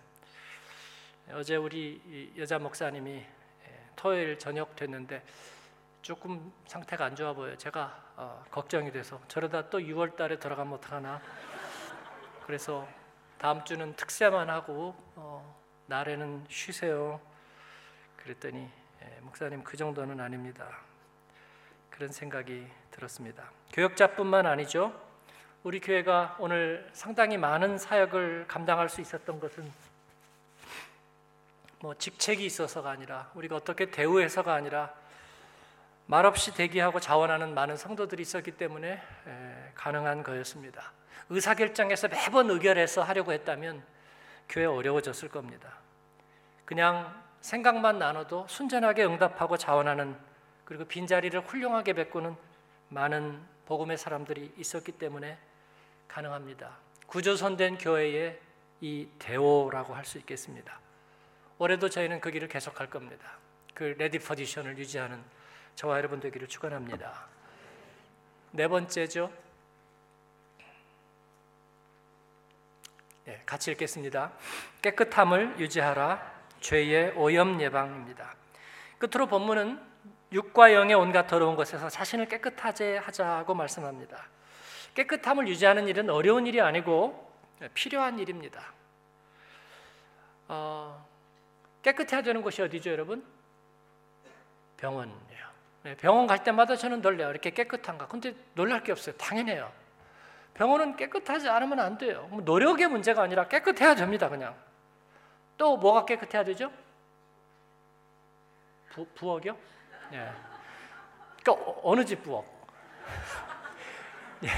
[1.33, 3.27] 어제 우리 여자 목사님이 예,
[3.95, 5.23] 토요일 저녁 됐는데
[6.01, 7.57] 조금 상태가 안 좋아 보여요.
[7.59, 11.21] 제가 어, 걱정이 돼서 저러다 또 6월 달에 들어가면 어떡하나.
[12.47, 12.89] 그래서
[13.39, 17.21] 다음 주는 특세만 하고 어, 날에는 쉬세요.
[18.17, 18.69] 그랬더니
[19.03, 20.81] 예, 목사님 그 정도는 아닙니다.
[21.93, 23.51] 그런 생각이 들었습니다.
[23.73, 24.93] 교역자뿐만 아니죠.
[25.63, 29.71] 우리 교회가 오늘 상당히 많은 사역을 감당할 수 있었던 것은
[31.79, 34.93] 뭐 직책이 있어서가 아니라 우리가 어떻게 대우해서가 아니라
[36.07, 39.01] 말없이 대기하고 자원하는 많은 성도들이 있었기 때문에
[39.75, 40.93] 가능한 거였습니다.
[41.29, 43.83] 의사결정에서 매번 의결해서 하려고 했다면
[44.49, 45.77] 교회 어려워졌을 겁니다.
[46.65, 50.17] 그냥 생각만 나눠도 순전하게 응답하고 자원하는
[50.73, 52.35] 그리고 빈자리를 훌륭하게 메꾸는
[52.89, 55.37] 많은 복음의 사람들이 있었기 때문에
[56.09, 56.79] 가능합니다.
[57.09, 58.41] 구조선된 교회의
[58.81, 60.81] 이 대오라고 할 수 있겠습니다.
[61.59, 63.37] 올해도 저희는 그 길을 계속할 겁니다.
[63.75, 65.23] 그 ready position을 유지하는
[65.75, 67.27] 저와 여러분 되기를 축원합니다.
[68.53, 69.31] 네 번째죠.
[73.27, 74.33] 네, 같이 읽겠습니다.
[74.81, 76.33] 깨끗함을 유지하라.
[76.61, 78.35] 죄의 오염 예방입니다.
[78.99, 79.92] 끝으로 본문은
[80.33, 84.27] 육과 영의 온갖 더러운 것에서 자신을 깨끗하게 하자고 말씀합니다.
[84.95, 87.31] 깨끗함을 유지하는 일은 어려운 일이 아니고
[87.75, 88.73] 필요한 일입니다.
[90.49, 91.07] 어,
[91.83, 93.25] 깨끗해야 되는 곳이 어디죠, 여러분?
[94.79, 95.53] 병원이에요.
[95.85, 97.31] 네, 병원 갈 때마다 저는 놀래요.
[97.31, 98.09] 이렇게 깨끗한가?
[98.09, 99.17] 근데 놀랄 게 없어요.
[99.17, 99.71] 당연해요.
[100.55, 102.27] 병원은 깨끗하지 않으면 안 돼요.
[102.31, 104.55] 뭐 노력의 문제가 아니라 깨끗해야 됩니다, 그냥.
[105.57, 106.71] 또 뭐가 깨끗해야 되죠?
[108.91, 109.57] 부, 부엌이요?
[110.13, 110.31] 예.
[111.43, 112.45] 그러니까 어, 어느 집 부엌?
[114.45, 114.49] 예.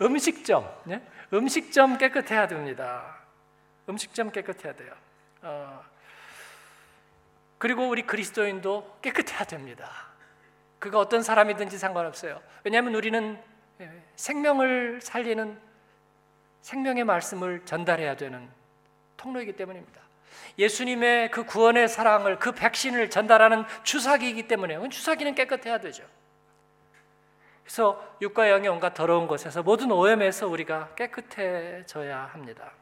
[0.00, 1.02] 음식점, 예?
[1.32, 3.18] 음식점 깨끗해야 됩니다.
[3.88, 4.94] 음식점 깨끗해야 돼요.
[5.42, 5.84] 어,
[7.58, 9.88] 그리고 우리 그리스도인도 깨끗해야 됩니다.
[10.78, 12.42] 그가 어떤 사람이든지 상관없어요.
[12.64, 13.40] 왜냐하면 우리는
[13.80, 15.60] 예, 생명을 살리는
[16.60, 18.48] 생명의 말씀을 전달해야 되는
[19.16, 20.01] 통로이기 때문입니다.
[20.58, 26.04] 예수님의 그 구원의 사랑을 그 백신을 전달하는 주사기이기 때문에 주사기는 깨끗해야 되죠.
[27.64, 32.72] 그래서 육과 영의 온갖 더러운 것에서 모든 오염에서 우리가 깨끗해져야 합니다.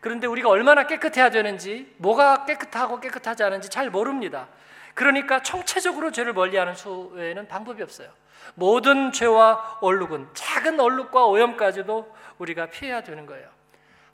[0.00, 4.48] 그런데 우리가 얼마나 깨끗해야 되는지, 뭐가 깨끗하고 깨끗하지 않은지 잘 모릅니다.
[4.94, 8.08] 그러니까 총체적으로 죄를 멀리하는 수에는 방법이 없어요.
[8.54, 13.55] 모든 죄와 얼룩은 작은 얼룩과 오염까지도 우리가 피해야 되는 거예요.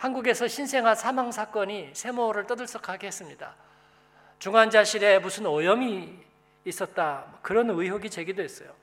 [0.02, 3.54] 한국에서 신생아 사망 사건이 세모를 떠들썩하게 했습니다.
[4.40, 6.18] 중환자실에 무슨 오염이
[6.64, 8.74] 있었다 그런 의혹이 제기됐어요.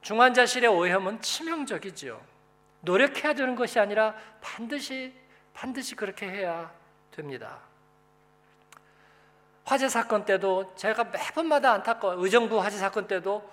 [0.00, 2.18] 중환자실의 오염은 치명적이죠.
[2.80, 5.12] 노력해야 되는 것이 아니라 반드시
[5.52, 6.72] 반드시 그렇게 해야
[7.10, 7.58] 됩니다.
[9.66, 13.46] 화재 사건 때도 제가 매번마다 안타까워 의정부 화재 사건 때도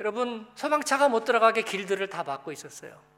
[0.00, 3.17] 여러분 소방차가 못 들어가게 길들을 다 막고 있었어요.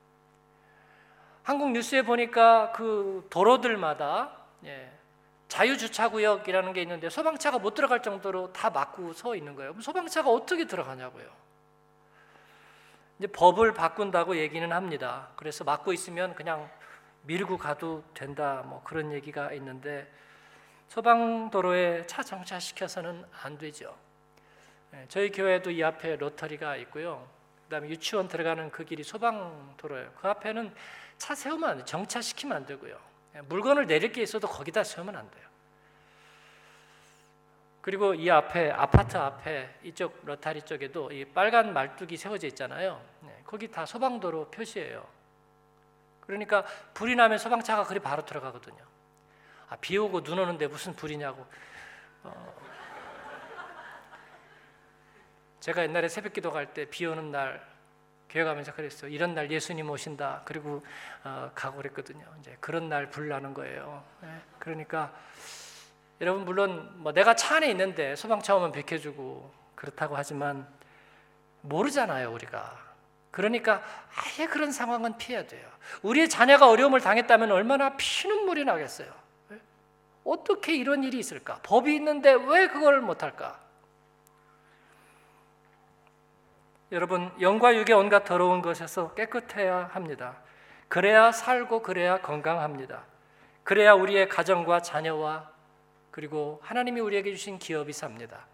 [1.42, 4.90] 한국 뉴스에 보니까 그 도로들마다 예,
[5.48, 9.74] 자유주차구역이라는 게 있는데 소방차가 못 들어갈 정도로 다 막고 서 있는 거예요.
[9.80, 11.28] 소방차가 어떻게 들어가냐고요.
[13.18, 15.28] 이제 법을 바꾼다고 얘기는 합니다.
[15.36, 16.70] 그래서 막고 있으면 그냥
[17.22, 18.62] 밀고 가도 된다.
[18.64, 20.10] 뭐 그런 얘기가 있는데
[20.88, 23.94] 소방도로에 차 정차시켜서는 안 되죠.
[24.94, 27.26] 예, 저희 교회도 이 앞에 로터리가 있고요.
[27.64, 30.10] 그다음에 유치원 들어가는 그 길이 소방도로예요.
[30.20, 30.74] 그 앞에는
[31.20, 31.84] 차 세우면 안 돼.
[31.84, 32.98] 정차시키면 안 되고요.
[33.36, 35.46] 예, 물건을 내릴 게 있어도 거기다 세우면 안 돼요.
[37.82, 43.00] 그리고 이 앞에 아파트 앞에 이쪽 러타리 쪽에도 이 빨간 말뚝이 세워져 있잖아요.
[43.20, 45.06] 네, 거기 다 소방도로 표시예요.
[46.22, 46.64] 그러니까
[46.94, 48.82] 불이 나면 소방차가 그리 바로 들어가거든요.
[49.68, 51.46] 아, 비 오고 눈 오는데 무슨 불이냐고.
[52.22, 52.54] 어,
[55.60, 57.62] 제가 옛날에 새벽 기도 갈 때 비 오는 날
[58.30, 59.10] 교회 가면서 그랬어요.
[59.10, 60.42] 이런 날 예수님 오신다.
[60.44, 60.84] 그리고
[61.24, 62.24] 어, 가고 그랬거든요.
[62.40, 64.02] 이제 그런 날 불 나는 거예요.
[64.22, 64.28] 네,
[64.58, 65.12] 그러니까
[66.20, 70.66] 여러분 물론 뭐 내가 차 안에 있는데 소방차 오면 비켜주고 그렇다고 하지만
[71.62, 72.78] 모르잖아요 우리가.
[73.30, 73.82] 그러니까
[74.14, 75.68] 아예 그런 상황은 피해야 돼요.
[76.02, 79.12] 우리의 자녀가 어려움을 당했다면 얼마나 피눈물이 나겠어요.
[80.24, 81.58] 어떻게 이런 일이 있을까?
[81.62, 83.59] 법이 있는데 왜 그걸 못할까?
[86.92, 90.36] 여러분 영과 육의 온갖 더러운 것에서 깨끗해야 합니다.
[90.88, 93.04] 그래야 살고 그래야 건강합니다.
[93.62, 95.48] 그래야 우리의 가정과 자녀와
[96.10, 98.46] 그리고 하나님이 우리에게 주신 기업이 삽니다.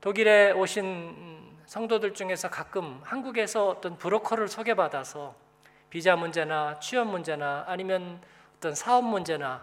[0.00, 5.34] 독일에 오신 성도들 중에서 가끔 한국에서 어떤 브로커를 소개받아서
[5.90, 8.20] 비자 문제나 취업 문제나 아니면
[8.56, 9.62] 어떤 사업 문제나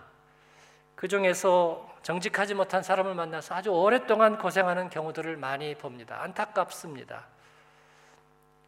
[0.96, 6.22] 그 중에서 정직하지 못한 사람을 만나서 아주 오랫동안 고생하는 경우들을 많이 봅니다.
[6.22, 7.28] 안타깝습니다.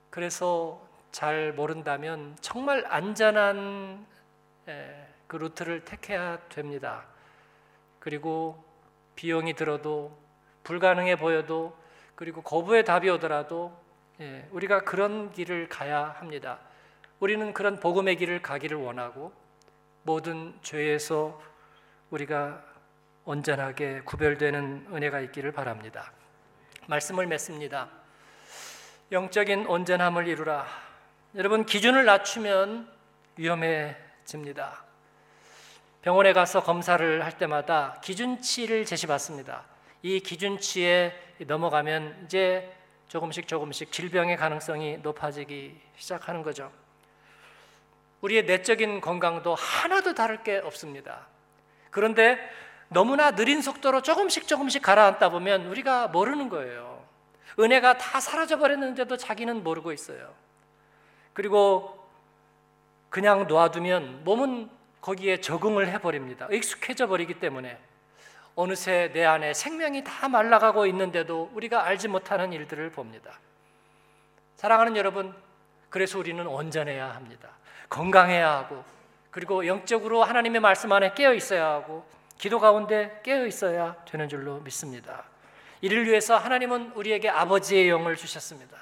[0.09, 4.05] 그래서 잘 모른다면 정말 안전한
[5.27, 7.05] 그 루트를 택해야 됩니다.
[7.99, 8.63] 그리고
[9.15, 10.17] 비용이 들어도
[10.63, 11.77] 불가능해 보여도
[12.15, 13.75] 그리고 거부의 답이 오더라도
[14.19, 16.59] 예, 우리가 그런 길을 가야 합니다.
[17.19, 19.31] 우리는 그런 복음의 길을 가기를 원하고
[20.03, 21.41] 모든 죄에서
[22.09, 22.63] 우리가
[23.25, 26.11] 온전하게 구별되는 은혜가 있기를 바랍니다.
[26.87, 27.89] 말씀을 맺습니다.
[29.11, 30.65] 영적인 온전함을 이루라.
[31.35, 32.91] 여러분 기준을 낮추면
[33.37, 34.83] 위험해집니다.
[36.01, 39.63] 병원에 가서 검사를 할 때마다 기준치를 제시받습니다.
[40.01, 41.13] 이 기준치에
[41.45, 42.75] 넘어가면 이제
[43.07, 46.71] 조금씩 조금씩 질병의 가능성이 높아지기 시작하는 거죠.
[48.21, 51.27] 우리의 내적인 건강도 하나도 다를 게 없습니다.
[51.91, 52.39] 그런데
[52.93, 57.01] 너무나 느린 속도로 조금씩 조금씩 가라앉다 보면 우리가 모르는 거예요.
[57.57, 60.33] 은혜가 다 사라져 버렸는데도 자기는 모르고 있어요.
[61.31, 62.05] 그리고
[63.09, 64.69] 그냥 놓아두면 몸은
[64.99, 66.47] 거기에 적응을 해버립니다.
[66.51, 67.79] 익숙해져 버리기 때문에
[68.55, 73.39] 어느새 내 안에 생명이 다 말라가고 있는데도 우리가 알지 못하는 일들을 봅니다.
[74.57, 75.33] 사랑하는 여러분,
[75.89, 77.51] 그래서 우리는 온전해야 합니다.
[77.87, 78.83] 건강해야 하고,
[79.29, 82.05] 그리고 영적으로 하나님의 말씀 안에 깨어 있어야 하고,
[82.41, 85.25] 기도 가운데 깨어 있어야 되는 줄로 믿습니다.
[85.79, 88.79] 이를 위해서 하나님은 우리에게 아버지의 영을 주셨습니다.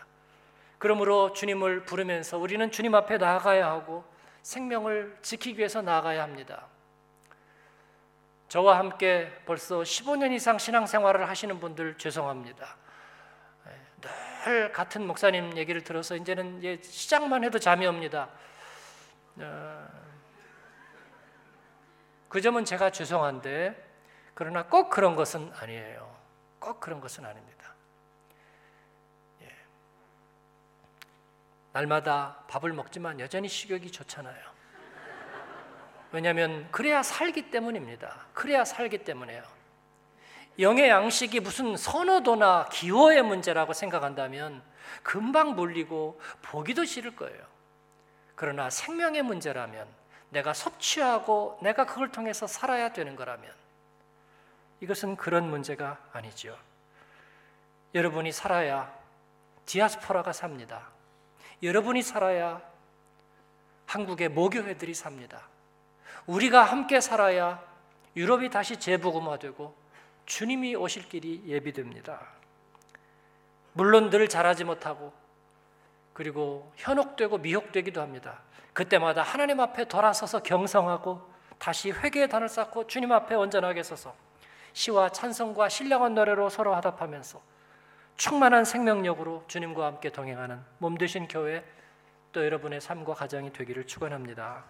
[0.78, 4.06] 그러므로 주님을 부르면서 우리는 주님 앞에 나아가야 하고,
[4.44, 6.68] 생명을 지키기 위해서 나아가야 합니다.
[8.48, 12.78] 저와 함께 벌써 15년 이상 신앙생활을 하시는 분들 죄송합니다.
[14.46, 18.30] 늘 같은 목사님 얘기를 들어서 이제는 이제 시작만 해도 잠이 옵니다.
[22.30, 23.76] 어, 그 점은 제가 죄송한데
[24.36, 26.16] 그러나 꼭 그런 것은 아니에요.
[26.60, 27.74] 꼭 그런 것은 아닙니다.
[29.42, 29.48] 예.
[31.74, 34.60] 날마다 밥을 먹지만 여전히 식욕이 좋잖아요.
[36.12, 38.28] 왜냐하면 그래야 살기 때문입니다.
[38.34, 39.44] 그래야 살기 때문에요.
[40.60, 44.62] 영의 양식이 무슨 선호도나 기호의 문제라고 생각한다면
[45.04, 47.42] 금방 물리고 보기도 싫을 거예요.
[48.36, 49.99] 그러나 생명의 문제라면
[50.30, 53.52] 내가 섭취하고 내가 그걸 통해서 살아야 되는 거라면
[54.82, 56.58] 이것은 그런 문제가 아니죠.
[57.94, 58.94] 여러분이 살아야
[59.66, 60.88] 디아스포라가 삽니다.
[61.62, 62.62] 여러분이 살아야
[63.88, 65.42] 한국의 모교회들이 삽니다.
[66.28, 67.62] 우리가 함께 살아야
[68.16, 69.76] 유럽이 다시 재복음화되고
[70.26, 72.22] 주님이 오실 길이 예비됩니다.
[73.74, 75.12] 물론 늘 잘하지 못하고
[76.20, 78.42] 그리고 현혹되고 미혹되기도 합니다.
[78.74, 81.22] 그때마다 하나님 앞에 돌아서서 경성하고
[81.58, 84.14] 다시 회개의 단을 쌓고 주님 앞에 온전하게 서서
[84.74, 87.42] 시와 찬송과 신령한 노래로 서로 화답하면서
[88.18, 91.64] 충만한 생명력으로 주님과 함께 동행하는 몸 되신 교회
[92.34, 94.66] 또 여러분의 삶과 가정이 되기를 축원합니다.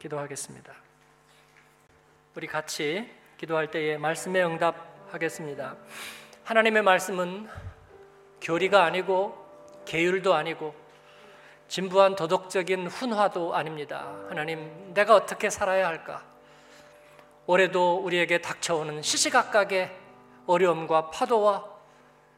[0.00, 0.74] 기도하겠습니다.
[2.36, 5.76] 우리 같이 기도할 때에 말씀에 응답하겠습니다.
[6.44, 7.48] 하나님의 말씀은
[8.42, 9.37] 교리가 아니고
[9.88, 10.74] 계율도 아니고
[11.66, 14.14] 진부한 도덕적인 훈화도 아닙니다.
[14.28, 16.22] 하나님, 내가 어떻게 살아야 할까?
[17.46, 19.90] 올해도 우리에게 닥쳐오는 시시각각의
[20.46, 21.64] 어려움과 파도와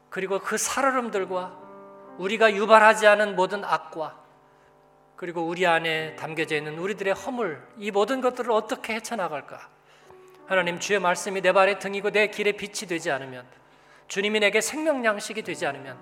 [0.09, 1.57] 그리고 그 살얼음들과
[2.17, 4.19] 우리가 유발하지 않은 모든 악과
[5.15, 9.69] 그리고 우리 안에 담겨져 있는 우리들의 허물 이 모든 것들을 어떻게 헤쳐나갈까?
[10.47, 13.45] 하나님 주의 말씀이 내 발의 등이고 내 길에 빛이 되지 않으면
[14.07, 15.97] 주님이 내게 생명 양식이 되지 않으면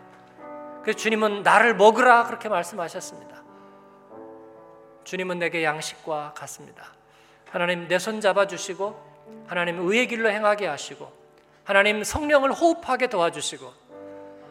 [0.83, 3.43] 그 주님은 나를 먹으라 그렇게 말씀하셨습니다.
[5.03, 6.85] 주님은 내게 양식과 같습니다.
[7.51, 9.09] 하나님 내 손 잡아 주시고
[9.47, 11.11] 하나님 의의 길로 행하게 하시고
[11.63, 13.71] 하나님 성령을 호흡하게 도와주시고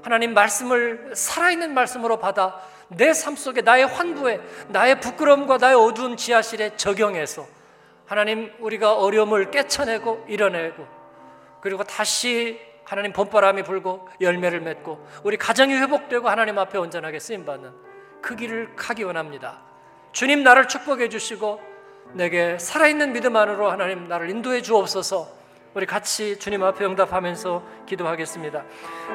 [0.02, 6.76] 하나님 말씀을 살아있는 말씀으로 받아 내 삶 속에 나의 환부에 나의 부끄러움과 나의 어두운 지하실에
[6.76, 7.46] 적용해서
[8.06, 10.86] 하나님 우리가 어려움을 깨쳐내고 이뤄내고
[11.60, 17.70] 그리고 다시 하나님 봄바람이 불고 열매를 맺고 우리 가정이 회복되고 하나님 앞에 온전하게 쓰임 받는
[18.22, 19.58] 그 길을 가기 원합니다.
[20.12, 21.60] 주님 나를 축복해 주시고
[22.14, 25.28] 내게 살아있는 믿음 안으로 하나님 나를 인도해 주옵소서.
[25.74, 28.64] 우리 같이 주님 앞에 응답하면서 기도하겠습니다.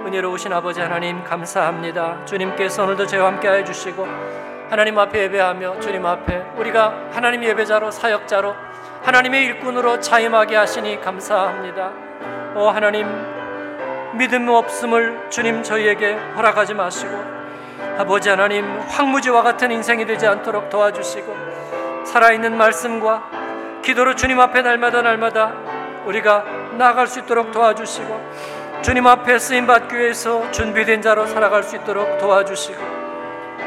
[0.06, 2.26] 은혜로우신 아버지 하나님 감사합니다.
[2.26, 4.06] 주님께서 오늘도 저와 함께 해 주시고
[4.70, 8.54] 하나님 앞에 예배하며 주님 앞에 우리가 하나님 예배자로 사역자로
[9.02, 11.92] 하나님의 일꾼으로 자임하게 하시니 감사합니다.
[12.56, 13.33] 오 하나님
[14.14, 17.12] 믿음 없음을 주님 저희에게 허락하지 마시고
[17.98, 23.24] 아버지 하나님 황무지와 같은 인생이 되지 않도록 도와주시고 살아있는 말씀과
[23.84, 25.54] 기도로 주님 앞에 날마다 날마다
[26.06, 26.44] 우리가
[26.78, 32.82] 나아갈 수 있도록 도와주시고 주님 앞에 쓰임 받기 위해서 준비된 자로 살아갈 수 있도록 도와주시고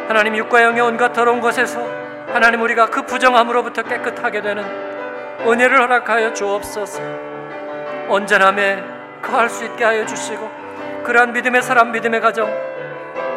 [0.09, 1.81] 하나님 육과 영의 온갖 더러운 것에서
[2.33, 4.65] 하나님 우리가 그 부정함으로부터 깨끗하게 되는
[5.47, 7.01] 은혜를 허락하여 주옵소서.
[8.09, 10.51] 온전함에 거할 수 있게 하여 주시고
[11.05, 12.49] 그러한 믿음의 사람 믿음의 가정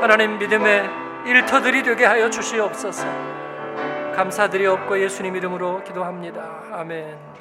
[0.02, 0.90] 하나님 믿음의
[1.26, 3.06] 일터들이 되게 하여 주시옵소서.
[4.16, 6.64] 감사드리옵고 예수님 이름으로 기도합니다.
[6.74, 7.39] 아멘